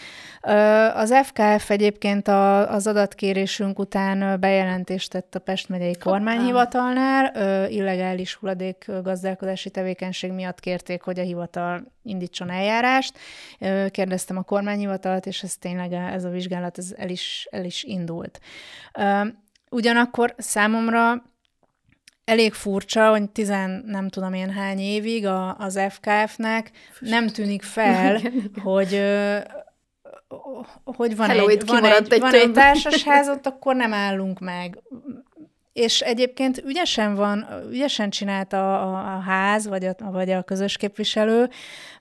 Az 0.93 1.13
FKF 1.23 1.69
egyébként 1.69 2.27
a, 2.27 2.71
az 2.71 2.87
adatkérésünk 2.87 3.79
után 3.79 4.39
bejelentést 4.39 5.11
tett 5.11 5.35
a 5.35 5.39
Pest 5.39 5.69
megyei 5.69 5.97
kormányhivatalnál, 5.97 7.31
illegális 7.69 8.33
hulladék 8.33 8.85
gazdálkodási 9.03 9.69
tevékenység 9.69 10.31
miatt 10.31 10.59
kérték, 10.59 11.01
hogy 11.01 11.19
a 11.19 11.23
hivatal 11.23 11.91
indítson 12.03 12.49
eljárást. 12.49 13.17
Kérdeztem 13.89 14.37
a 14.37 14.43
kormányhivatalt, 14.43 15.25
és 15.25 15.43
ez 15.43 15.57
tényleg 15.57 15.93
ez 15.93 16.23
a 16.23 16.29
vizsgálat 16.29 16.77
ez 16.77 16.93
el, 16.97 17.09
is, 17.09 17.47
el 17.51 17.65
is 17.65 17.83
indult. 17.83 18.39
Ugyanakkor 19.69 20.35
számomra 20.37 21.23
elég 22.25 22.53
furcsa, 22.53 23.09
hogy 23.09 23.29
tizen 23.29 23.83
nem 23.85 24.09
tudom 24.09 24.33
én 24.33 24.49
hány 24.49 24.79
évig 24.79 25.25
a, 25.25 25.55
az 25.57 25.79
FKF-nek 25.89 26.71
nem 26.99 27.27
tűnik 27.27 27.63
fel, 27.63 28.21
hogy 28.63 29.01
hogy 30.83 31.15
van 31.15 31.27
Hello, 31.27 31.47
egy, 31.47 31.65
van 31.65 31.83
egy, 31.83 32.13
egy 32.13 32.19
van 32.19 32.33
egy 32.33 32.51
társasházat, 32.51 33.47
akkor 33.51 33.75
nem 33.75 33.93
állunk 33.93 34.39
meg. 34.39 34.77
És 35.73 36.01
egyébként 36.01 36.57
ügyesen 36.57 37.15
van, 37.15 37.47
ügyesen 37.69 38.09
csinálta 38.09 38.81
a, 38.81 39.15
a 39.15 39.19
ház, 39.19 39.67
vagy 39.67 39.85
a, 39.85 39.95
vagy 39.97 40.29
a 40.29 40.43
közös 40.43 40.77
képviselő, 40.77 41.49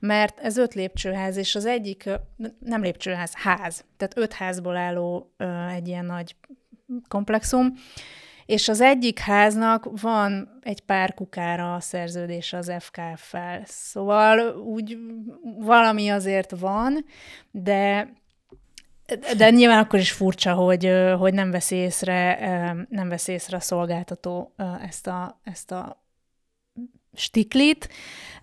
mert 0.00 0.40
ez 0.40 0.56
öt 0.56 0.74
lépcsőház, 0.74 1.36
és 1.36 1.54
az 1.54 1.66
egyik, 1.66 2.10
nem 2.58 2.82
lépcsőház, 2.82 3.32
ház, 3.34 3.84
tehát 3.96 4.16
öt 4.16 4.32
házból 4.32 4.76
álló 4.76 5.34
egy 5.74 5.88
ilyen 5.88 6.04
nagy 6.04 6.36
komplexum, 7.08 7.74
és 8.46 8.68
az 8.68 8.80
egyik 8.80 9.18
háznak 9.18 10.00
van 10.00 10.58
egy 10.62 10.80
pár 10.80 11.14
kukára 11.14 11.74
a 11.74 11.80
szerződése 11.80 12.56
az 12.56 12.72
FKF-fel. 12.78 13.62
Szóval 13.64 14.56
úgy 14.56 14.98
valami 15.58 16.08
azért 16.08 16.58
van, 16.58 17.04
de 17.50 18.12
de 19.36 19.50
nyilván 19.50 19.78
akkor 19.78 19.98
is 19.98 20.12
furcsa, 20.12 20.54
hogy, 20.54 20.90
hogy 21.18 21.34
nem 21.34 21.50
veszi 21.50 21.76
észre, 21.76 22.38
nem 22.88 23.08
veszi 23.08 23.32
észre 23.32 23.56
a 23.56 23.60
szolgáltató 23.60 24.54
ezt 24.82 25.06
a, 25.06 25.40
ezt 25.44 25.70
a 25.70 26.03
stiklit. 27.14 27.88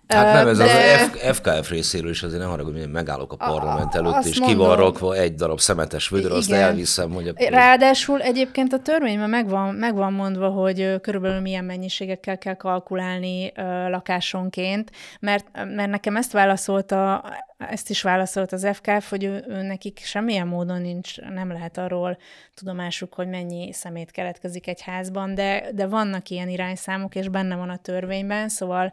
Hát 0.08 0.34
nem, 0.34 0.48
ez 0.48 0.58
de... 0.58 0.64
az 0.64 1.36
FKF 1.36 1.70
részéről 1.70 2.10
is 2.10 2.22
azért 2.22 2.40
ne 2.40 2.46
haragudj, 2.46 2.78
hogy 2.78 2.90
megállok 2.90 3.32
a 3.32 3.36
parlament 3.36 3.94
előtt, 3.94 4.14
azt 4.14 4.28
és 4.28 4.40
ki 4.40 4.54
van 4.54 4.76
rakva 4.76 5.14
egy 5.14 5.34
darab 5.34 5.60
szemetes 5.60 6.08
vödör, 6.08 6.32
azt 6.32 6.52
elviszem, 6.52 7.10
hogy 7.10 7.28
a... 7.28 7.32
Ráadásul 7.48 8.20
egyébként 8.20 8.72
a 8.72 8.78
törvényben 8.78 9.30
meg 9.30 9.48
van, 9.48 9.74
meg 9.74 9.94
van 9.94 10.12
mondva, 10.12 10.48
hogy 10.48 11.00
körülbelül 11.00 11.40
milyen 11.40 11.64
mennyiségekkel 11.64 12.38
kell 12.38 12.54
kalkulálni 12.54 13.52
lakásonként, 13.88 14.90
mert, 15.20 15.46
mert 15.52 15.90
nekem 15.90 16.16
ezt 16.16 16.32
válaszolta, 16.32 17.24
ezt 17.70 17.90
is 17.90 18.02
válaszolt 18.02 18.52
az 18.52 18.68
FKF, 18.72 19.10
hogy 19.10 19.24
ő, 19.24 19.44
ő 19.48 19.62
nekik 19.62 19.98
semmilyen 19.98 20.46
módon 20.46 20.80
nincs, 20.80 21.20
nem 21.20 21.52
lehet 21.52 21.78
arról 21.78 22.18
tudomásuk, 22.54 23.14
hogy 23.14 23.28
mennyi 23.28 23.72
szemét 23.72 24.10
keletkezik 24.10 24.66
egy 24.66 24.80
házban, 24.82 25.34
de, 25.34 25.70
de 25.74 25.86
vannak 25.86 26.28
ilyen 26.28 26.48
irányszámok, 26.48 27.14
és 27.14 27.28
benne 27.28 27.56
van 27.56 27.70
a 27.70 27.76
törvényben, 27.76 28.48
szóval 28.48 28.92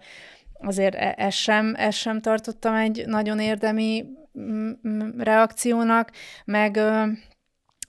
azért 0.54 0.96
e- 0.96 1.16
ezt 1.18 1.38
sem, 1.38 1.74
ezt 1.78 1.98
sem 1.98 2.22
tartottam 2.22 2.76
egy 2.76 3.04
nagyon 3.08 3.40
érdemi 3.40 4.06
mm, 4.40 4.72
mm, 4.88 5.20
reakciónak, 5.20 6.12
meg 6.46 6.80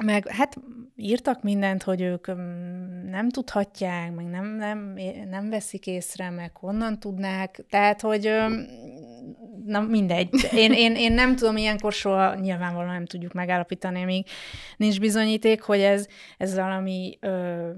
meg 0.05 0.29
hát 0.29 0.57
írtak 0.97 1.43
mindent, 1.43 1.83
hogy 1.83 2.01
ők 2.01 2.27
nem 3.11 3.29
tudhatják, 3.29 4.15
meg 4.15 4.25
nem, 4.25 4.47
nem, 4.47 4.95
nem 5.29 5.51
veszik 5.51 5.87
észre, 5.87 6.31
meg 6.31 6.57
honnan 6.57 6.99
tudnák, 6.99 7.65
tehát, 7.71 8.01
hogy 8.01 8.33
na 9.67 9.81
mindegy. 9.81 10.29
Én, 10.55 10.73
én, 10.73 10.95
én 10.95 11.13
nem 11.13 11.37
tudom, 11.37 11.57
ilyenkor 11.57 11.93
soha 11.93 12.35
nyilvánvalóan 12.35 12.93
nem 12.93 13.07
tudjuk 13.07 13.33
megállapítani, 13.33 14.05
még 14.05 14.27
nincs 14.77 15.01
bizonyíték, 15.01 15.63
hogy 15.63 15.81
ez, 15.81 16.07
ez 16.39 16.55
valami 16.55 17.19
ö, 17.21 17.69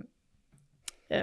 ö, 1.08 1.18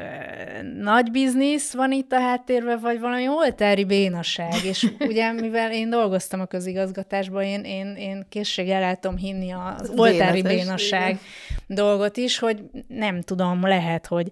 nagy 0.81 1.11
biznisz 1.11 1.73
van 1.73 1.91
itt 1.91 2.11
a 2.11 2.19
háttérben, 2.19 2.79
vagy 2.79 2.99
valami 2.99 3.27
oltári 3.27 3.85
bénaság. 3.85 4.53
És 4.63 4.87
ugye, 4.99 5.31
mivel 5.31 5.71
én 5.71 5.89
dolgoztam 5.89 6.39
a 6.39 6.45
közigazgatásban, 6.45 7.43
én, 7.43 7.63
én, 7.63 7.95
én 7.95 8.25
készséggel 8.29 8.83
el 8.83 8.95
tudom 8.95 9.17
hinni 9.17 9.51
az 9.51 9.91
oltári 9.95 10.41
bénaság 10.41 11.19
dolgot 11.67 12.17
is, 12.17 12.39
hogy 12.39 12.63
nem 12.87 13.21
tudom, 13.21 13.67
lehet, 13.67 14.07
hogy 14.07 14.29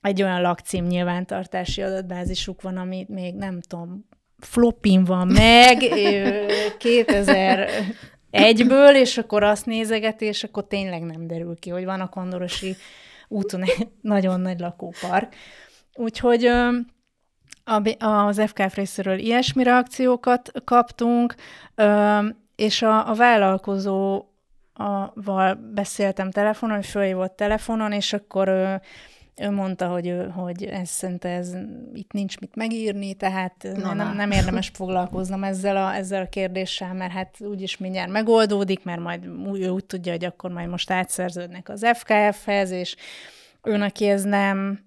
egy 0.00 0.22
olyan 0.22 0.40
lakcím 0.40 0.84
nyilvántartási 0.84 1.82
adatbázisuk 1.82 2.62
van, 2.62 2.76
amit 2.76 3.08
még 3.08 3.34
nem 3.34 3.60
tudom, 3.60 4.08
flopin 4.46 5.04
van 5.04 5.26
meg 5.26 5.76
2001-ből, 6.78 8.94
és 8.94 9.18
akkor 9.18 9.42
azt 9.42 9.66
nézegeti, 9.66 10.24
és 10.24 10.44
akkor 10.44 10.66
tényleg 10.66 11.02
nem 11.02 11.26
derül 11.26 11.58
ki, 11.58 11.70
hogy 11.70 11.84
van 11.84 12.00
a 12.00 12.08
Kondorosi 12.08 12.76
úton 13.28 13.62
egy 13.62 13.88
nagyon 14.00 14.40
nagy 14.40 14.58
lakópark. 14.58 15.34
Úgyhogy 15.94 16.50
az 17.98 18.42
FKF 18.46 18.74
részéről 18.74 19.18
ilyesmi 19.18 19.62
reakciókat 19.62 20.50
kaptunk, 20.64 21.34
és 22.56 22.82
a, 22.82 23.10
a 23.10 23.14
vállalkozóval 23.14 25.54
beszéltem 25.74 26.30
telefonon, 26.30 26.82
fölhívott 26.82 27.36
telefonon, 27.36 27.92
és 27.92 28.12
akkor 28.12 28.80
ő 29.40 29.50
mondta, 29.50 29.88
hogy, 29.88 30.06
ő, 30.06 30.28
hogy 30.28 30.64
ez 30.64 30.88
szerinte 30.88 31.28
ez, 31.28 31.56
itt 31.94 32.12
nincs 32.12 32.38
mit 32.38 32.54
megírni, 32.54 33.14
tehát 33.14 33.68
na, 33.76 33.92
nem, 33.92 34.16
nem 34.16 34.30
érdemes 34.30 34.68
foglalkoznom 34.74 35.44
ezzel 35.44 35.76
a, 35.76 35.94
ezzel 35.94 36.22
a 36.22 36.28
kérdéssel, 36.28 36.94
mert 36.94 37.12
hát 37.12 37.36
úgyis 37.40 37.76
mindjárt 37.76 38.10
megoldódik, 38.10 38.84
mert 38.84 39.00
majd 39.00 39.24
ő 39.54 39.68
úgy 39.68 39.84
tudja, 39.84 40.12
hogy 40.12 40.24
akkor 40.24 40.50
majd 40.50 40.68
most 40.68 40.90
átszerződnek 40.90 41.68
az 41.68 41.86
FKF-hez, 41.94 42.70
és 42.70 42.96
ő 43.62 43.76
neki 43.76 44.08
ez 44.08 44.22
nem, 44.22 44.80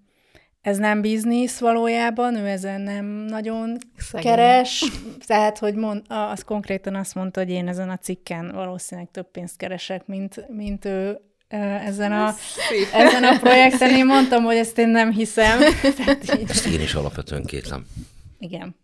ez 0.62 0.77
nem 0.77 1.01
biznisz 1.01 1.59
valójában, 1.59 2.35
ő 2.35 2.47
ezen 2.47 2.81
nem 2.81 3.05
nagyon 3.05 3.77
Szegény. 3.97 4.31
keres, 4.31 4.85
tehát, 5.27 5.57
hogy 5.57 5.75
mond, 5.75 6.01
az 6.07 6.43
konkrétan 6.43 6.95
azt 6.95 7.15
mondta, 7.15 7.39
hogy 7.39 7.49
én 7.49 7.67
ezen 7.67 7.89
a 7.89 7.97
cikken 7.97 8.51
valószínűleg 8.51 9.12
több 9.12 9.31
pénzt 9.31 9.57
keresek, 9.57 10.05
mint, 10.05 10.45
mint 10.47 10.85
ő 10.85 11.19
ezen 11.49 12.12
a, 12.12 12.35
ezen 12.93 13.23
a 13.23 13.39
projekten. 13.39 13.89
Én 13.89 14.05
mondtam, 14.05 14.43
hogy 14.43 14.55
ezt 14.55 14.77
én 14.77 14.89
nem 14.89 15.12
hiszem. 15.12 15.62
Ezt 16.47 16.65
én 16.65 16.81
is 16.81 16.93
alapvetően 16.93 17.45
kétlem. 17.45 17.85
Igen. 18.39 18.75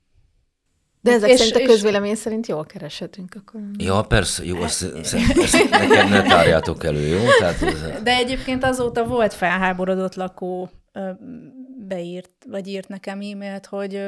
De 1.02 1.12
ezek 1.12 1.30
és, 1.30 1.40
szerint 1.40 1.56
a 1.56 1.72
közvélemény 1.72 2.16
szerint 2.16 2.48
jól 2.48 2.66
kereshetünk 2.66 3.36
akkor. 3.36 3.62
Ja, 3.78 4.02
persze, 4.02 4.46
jó, 4.46 4.64
ezt, 4.64 4.84
ezt 4.96 5.70
nekem 5.70 6.10
ne 6.10 6.22
tárjátok 6.22 6.84
elő, 6.84 7.08
jó? 7.08 7.24
Tehát 7.40 7.62
ez... 7.62 8.02
De 8.04 8.12
egyébként 8.16 8.64
azóta 8.64 9.06
volt 9.06 9.34
felháborodott 9.34 10.16
lakó 10.16 10.70
beírt, 11.88 12.32
vagy 12.48 12.68
írt 12.68 12.88
nekem 12.88 13.20
e-mailt, 13.22 13.66
hogy 13.66 14.02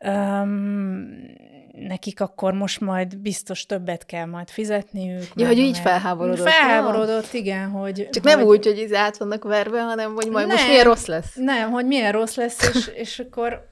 um, 0.00 1.08
nekik 1.72 2.20
akkor 2.20 2.52
most 2.52 2.80
majd 2.80 3.18
biztos 3.18 3.66
többet 3.66 4.06
kell 4.06 4.24
majd 4.24 4.48
fizetniük. 4.48 5.24
Ja, 5.34 5.46
hogy 5.46 5.58
így 5.58 5.78
felháborodott. 5.78 6.48
Felháborodott, 6.48 7.32
igen, 7.32 7.68
hogy... 7.68 8.08
Csak 8.10 8.24
nem 8.24 8.38
hogy, 8.38 8.48
úgy, 8.48 8.66
hogy 8.66 8.78
így 8.78 8.94
át 8.94 9.16
vannak 9.16 9.44
verve, 9.44 9.82
hanem 9.82 10.14
hogy 10.14 10.30
majd 10.30 10.46
nem, 10.46 10.56
most 10.56 10.68
milyen 10.68 10.84
rossz 10.84 11.06
lesz. 11.06 11.34
Nem, 11.34 11.70
hogy 11.70 11.86
milyen 11.86 12.12
rossz 12.12 12.34
lesz, 12.34 12.74
és, 12.74 12.90
és 12.94 13.18
akkor 13.18 13.68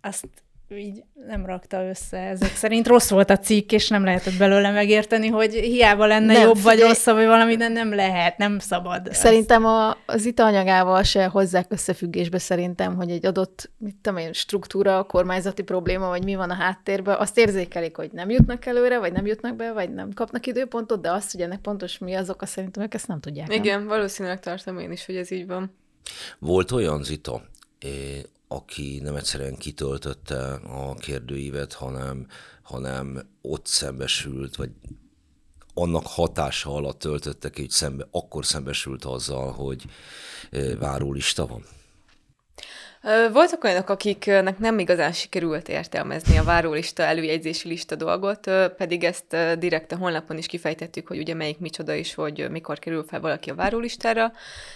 azt 0.00 0.28
így 0.76 1.02
nem 1.26 1.46
rakta 1.46 1.88
össze. 1.88 2.18
Ezek 2.18 2.54
szerint 2.54 2.86
rossz 2.86 3.10
volt 3.10 3.30
a 3.30 3.38
cikk, 3.38 3.72
és 3.72 3.88
nem 3.88 4.04
lehetett 4.04 4.36
belőle 4.36 4.70
megérteni, 4.70 5.28
hogy 5.28 5.54
hiába 5.54 6.06
lenne 6.06 6.32
nem, 6.32 6.42
jobb 6.42 6.56
figyelj. 6.56 6.78
vagy 6.78 6.88
rosszabb, 6.88 7.14
vagy 7.14 7.26
valami, 7.26 7.56
de 7.56 7.68
nem 7.68 7.94
lehet, 7.94 8.38
nem 8.38 8.58
szabad. 8.58 9.12
Szerintem 9.12 9.64
a, 9.64 9.96
az 10.06 10.24
itt 10.24 10.38
anyagával 10.38 11.02
se 11.02 11.26
hozzák 11.26 11.66
összefüggésbe 11.72 12.38
szerintem, 12.38 12.96
hogy 12.96 13.10
egy 13.10 13.26
adott, 13.26 13.70
mit 13.78 13.96
tudom 14.02 14.18
én, 14.18 14.32
struktúra, 14.32 15.02
kormányzati 15.02 15.62
probléma, 15.62 16.08
vagy 16.08 16.24
mi 16.24 16.34
van 16.34 16.50
a 16.50 16.54
háttérben, 16.54 17.16
azt 17.18 17.38
érzékelik, 17.38 17.96
hogy 17.96 18.10
nem 18.12 18.30
jutnak 18.30 18.66
előre, 18.66 18.98
vagy 18.98 19.12
nem 19.12 19.26
jutnak 19.26 19.56
be, 19.56 19.72
vagy 19.72 19.92
nem 19.94 20.12
kapnak 20.12 20.46
időpontot, 20.46 21.00
de 21.00 21.10
azt, 21.12 21.32
hogy 21.32 21.40
ennek 21.40 21.60
pontos 21.60 21.98
mi 21.98 22.14
az 22.14 22.30
oka, 22.30 22.46
szerintem 22.46 22.82
ők 22.82 22.94
ezt 22.94 23.08
nem 23.08 23.20
tudják. 23.20 23.54
Igen, 23.54 23.78
nem? 23.78 23.88
valószínűleg 23.88 24.40
tartom 24.40 24.78
én 24.78 24.92
is, 24.92 25.06
hogy 25.06 25.16
ez 25.16 25.30
így 25.30 25.46
van. 25.46 25.74
Volt 26.38 26.70
olyan, 26.70 27.02
Zita, 27.02 27.42
aki 28.52 29.00
nem 29.02 29.16
egyszerűen 29.16 29.56
kitöltötte 29.56 30.52
a 30.54 30.94
kérdőívet, 30.94 31.72
hanem, 31.72 32.26
hanem 32.62 33.28
ott 33.42 33.66
szembesült, 33.66 34.56
vagy 34.56 34.70
annak 35.74 36.06
hatása 36.06 36.74
alatt 36.74 36.98
töltötte 36.98 37.50
ki, 37.50 37.60
hogy 37.60 37.70
szembe, 37.70 38.08
akkor 38.10 38.46
szembesült 38.46 39.04
azzal, 39.04 39.52
hogy 39.52 39.84
várólista 40.78 41.46
van. 41.46 41.64
Voltak 43.32 43.64
olyanok, 43.64 43.88
akiknek 43.88 44.58
nem 44.58 44.78
igazán 44.78 45.12
sikerült 45.12 45.68
értelmezni 45.68 46.38
a 46.38 46.44
várólista, 46.44 47.02
előjegyzési 47.02 47.68
lista 47.68 47.94
dolgot, 47.94 48.50
pedig 48.76 49.04
ezt 49.04 49.58
direkt 49.58 49.92
a 49.92 49.96
honlapon 49.96 50.38
is 50.38 50.46
kifejtettük, 50.46 51.08
hogy 51.08 51.18
ugye 51.18 51.34
melyik 51.34 51.58
micsoda 51.58 51.94
is, 51.94 52.14
hogy 52.14 52.50
mikor 52.50 52.78
kerül 52.78 53.04
fel 53.08 53.20
valaki 53.20 53.50
a 53.50 53.54
várólistára. 53.54 54.32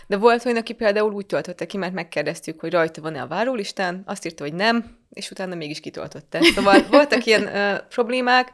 De 0.06 0.16
volt 0.16 0.44
olyan, 0.44 0.58
aki 0.58 0.72
például 0.72 1.12
úgy 1.12 1.26
töltötte 1.26 1.66
ki, 1.66 1.76
mert 1.76 1.92
megkérdeztük, 1.92 2.60
hogy 2.60 2.72
rajta 2.72 3.00
van-e 3.00 3.22
a 3.22 3.26
várólistán, 3.26 4.02
azt 4.06 4.26
írta, 4.26 4.42
hogy 4.42 4.54
nem, 4.54 4.98
és 5.10 5.30
utána 5.30 5.54
mégis 5.54 5.80
kitöltötte. 5.80 6.42
Szóval 6.54 6.82
voltak 6.90 7.24
ilyen 7.24 7.42
uh, 7.42 7.86
problémák. 7.88 8.50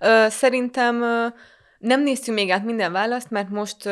Uh, 0.00 0.26
szerintem 0.26 1.00
uh, 1.00 1.32
nem 1.78 2.02
néztünk 2.02 2.38
még 2.38 2.50
át 2.50 2.64
minden 2.64 2.92
választ, 2.92 3.30
mert 3.30 3.48
most 3.48 3.88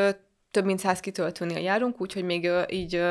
több 0.55 0.64
mint 0.64 0.79
száz 0.79 1.01
kitöltőnél 1.01 1.59
járunk, 1.59 2.01
úgyhogy 2.01 2.25
még 2.25 2.51
így 2.69 3.03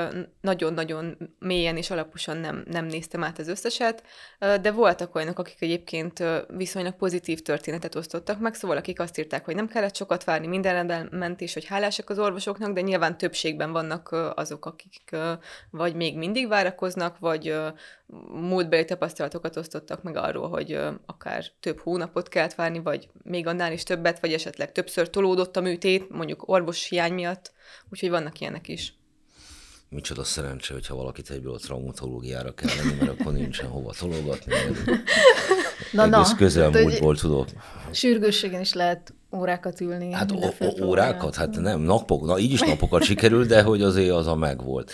nagyon-nagyon 0.42 1.18
mélyen 1.40 1.78
és 1.78 1.90
alaposan 1.90 2.38
nem, 2.38 2.64
nem 2.70 2.86
néztem 2.86 3.24
át 3.24 3.40
az 3.40 3.48
összeset, 3.48 4.04
de 4.40 4.72
voltak 4.72 5.16
olyanok, 5.16 5.40
akik 5.40 5.62
egyébként 5.62 6.24
viszonylag 6.48 6.96
pozitív 6.96 7.42
történetet 7.42 7.96
osztottak 7.96 8.40
meg, 8.40 8.54
szóval 8.54 8.78
akik 8.78 9.00
azt 9.00 9.18
írták, 9.18 9.46
hogy 9.46 9.56
nem 9.56 9.68
kellett 9.68 9.96
sokat 9.96 10.24
várni, 10.24 10.48
minden 10.48 10.74
rendben 10.74 11.10
ment, 11.12 11.42
és 11.42 11.54
hogy 11.54 11.66
hálásak 11.66 12.10
az 12.10 12.20
orvosoknak, 12.20 12.74
de 12.74 12.82
nyilván 12.82 13.18
többségben 13.18 13.72
vannak 13.72 14.10
azok, 14.36 14.66
akik 14.66 15.16
vagy 15.70 15.96
még 15.96 16.18
mindig 16.18 16.48
várakoznak, 16.48 17.20
vagy 17.20 17.56
múltbeli 18.32 18.86
tapasztalatokat 18.86 19.58
osztottak 19.58 20.04
meg 20.04 20.16
arról, 20.16 20.50
hogy 20.50 20.80
akár 21.06 21.46
több 21.60 21.80
hónapot 21.80 22.28
kellett 22.28 22.54
várni, 22.54 22.80
vagy 22.80 23.10
még 23.24 23.48
annál 23.48 23.72
is 23.72 23.84
többet, 23.84 24.20
vagy 24.20 24.34
esetleg 24.34 24.72
többször 24.72 25.10
tolódott 25.10 25.58
a 25.58 25.62
műtét, 25.62 26.10
mondjuk 26.10 26.48
orvos 26.48 26.88
hiány 26.88 27.14
miatt, 27.14 27.52
úgyhogy 27.90 28.10
vannak 28.10 28.40
ilyenek 28.40 28.68
is. 28.68 28.96
Micsoda 29.90 30.24
szerencse, 30.24 30.74
hogyha 30.74 30.96
valakit 30.96 31.30
egyből 31.30 31.54
a 31.54 31.58
traumatológiára 31.58 32.54
kell 32.54 32.76
lenni, 32.76 32.96
mert 33.00 33.20
akkor 33.20 33.34
nincsen 33.34 33.70
hova 33.70 33.94
tologatni. 34.00 34.54
Na, 35.92 36.04
Egész 36.04 36.30
na, 36.30 36.36
közel 36.36 36.72
hát, 36.72 36.82
múltból 36.82 37.16
tudok. 37.16 37.48
Sürgősségen 37.92 38.62
is 38.62 38.74
lehet 38.74 39.14
órákat 39.36 39.82
ülni. 39.82 40.12
Hát 40.12 40.32
ó- 40.32 40.82
órákat? 40.82 41.36
Hát 41.36 41.60
nem, 41.60 41.80
napok, 41.80 42.26
na 42.26 42.40
így 42.40 42.52
is 42.52 42.60
napokat 42.60 43.04
sikerült, 43.04 43.48
de 43.48 43.62
hogy 43.62 43.82
azért 43.82 44.12
az 44.12 44.28
a 44.28 44.36
megvolt. 44.36 44.92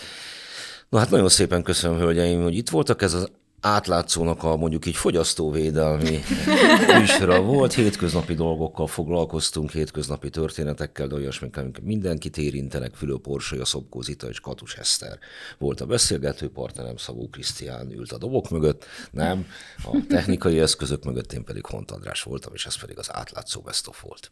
Na 0.90 1.00
hát 1.00 1.10
nagyon 1.10 1.30
szépen 1.30 1.64
köszönöm, 1.64 1.98
hölgyeim, 1.98 2.42
hogy 2.42 2.56
itt 2.56 2.70
voltak. 2.70 3.02
Ez 3.02 3.14
az 3.14 3.32
átlátszónak 3.62 4.44
a 4.44 4.56
mondjuk 4.56 4.86
így 4.86 4.96
fogyasztóvédelmi 4.96 6.20
műsora 7.00 7.42
volt. 7.42 7.74
Hétköznapi 7.74 8.34
dolgokkal 8.34 8.88
foglalkoztunk, 8.88 9.72
hétköznapi 9.72 10.30
történetekkel, 10.30 11.08
de 11.08 11.16
olyasmikkel, 11.16 11.64
amik 11.64 11.82
mindenkit 11.82 12.38
érintenek. 12.38 12.94
Fülő 12.94 13.18
Porsolya, 13.18 13.66
Szobkó 13.66 14.02
Zita 14.02 14.28
és 14.28 14.40
Katus 14.40 14.76
Eszter 14.76 15.20
volt 15.58 15.82
a 15.82 15.86
beszélgető 15.86 16.50
partnerem, 16.50 16.98
Szabó 16.98 17.30
Krisztián 17.30 17.92
ült 17.92 18.12
a 18.12 18.18
dobok 18.18 18.50
mögött, 18.50 18.86
nem, 19.12 19.46
a 19.84 19.98
technikai 20.08 20.60
eszközök 20.60 21.04
mögött 21.04 21.34
én 21.34 21.44
pedig 21.44 21.66
Hont 21.66 21.92
András 21.92 22.24
voltam, 22.24 22.54
és 22.54 22.66
ez 22.66 22.80
pedig 22.80 22.98
az 22.98 23.14
átlátszó 23.14 23.62
Best 23.62 23.90
volt. 24.02 24.32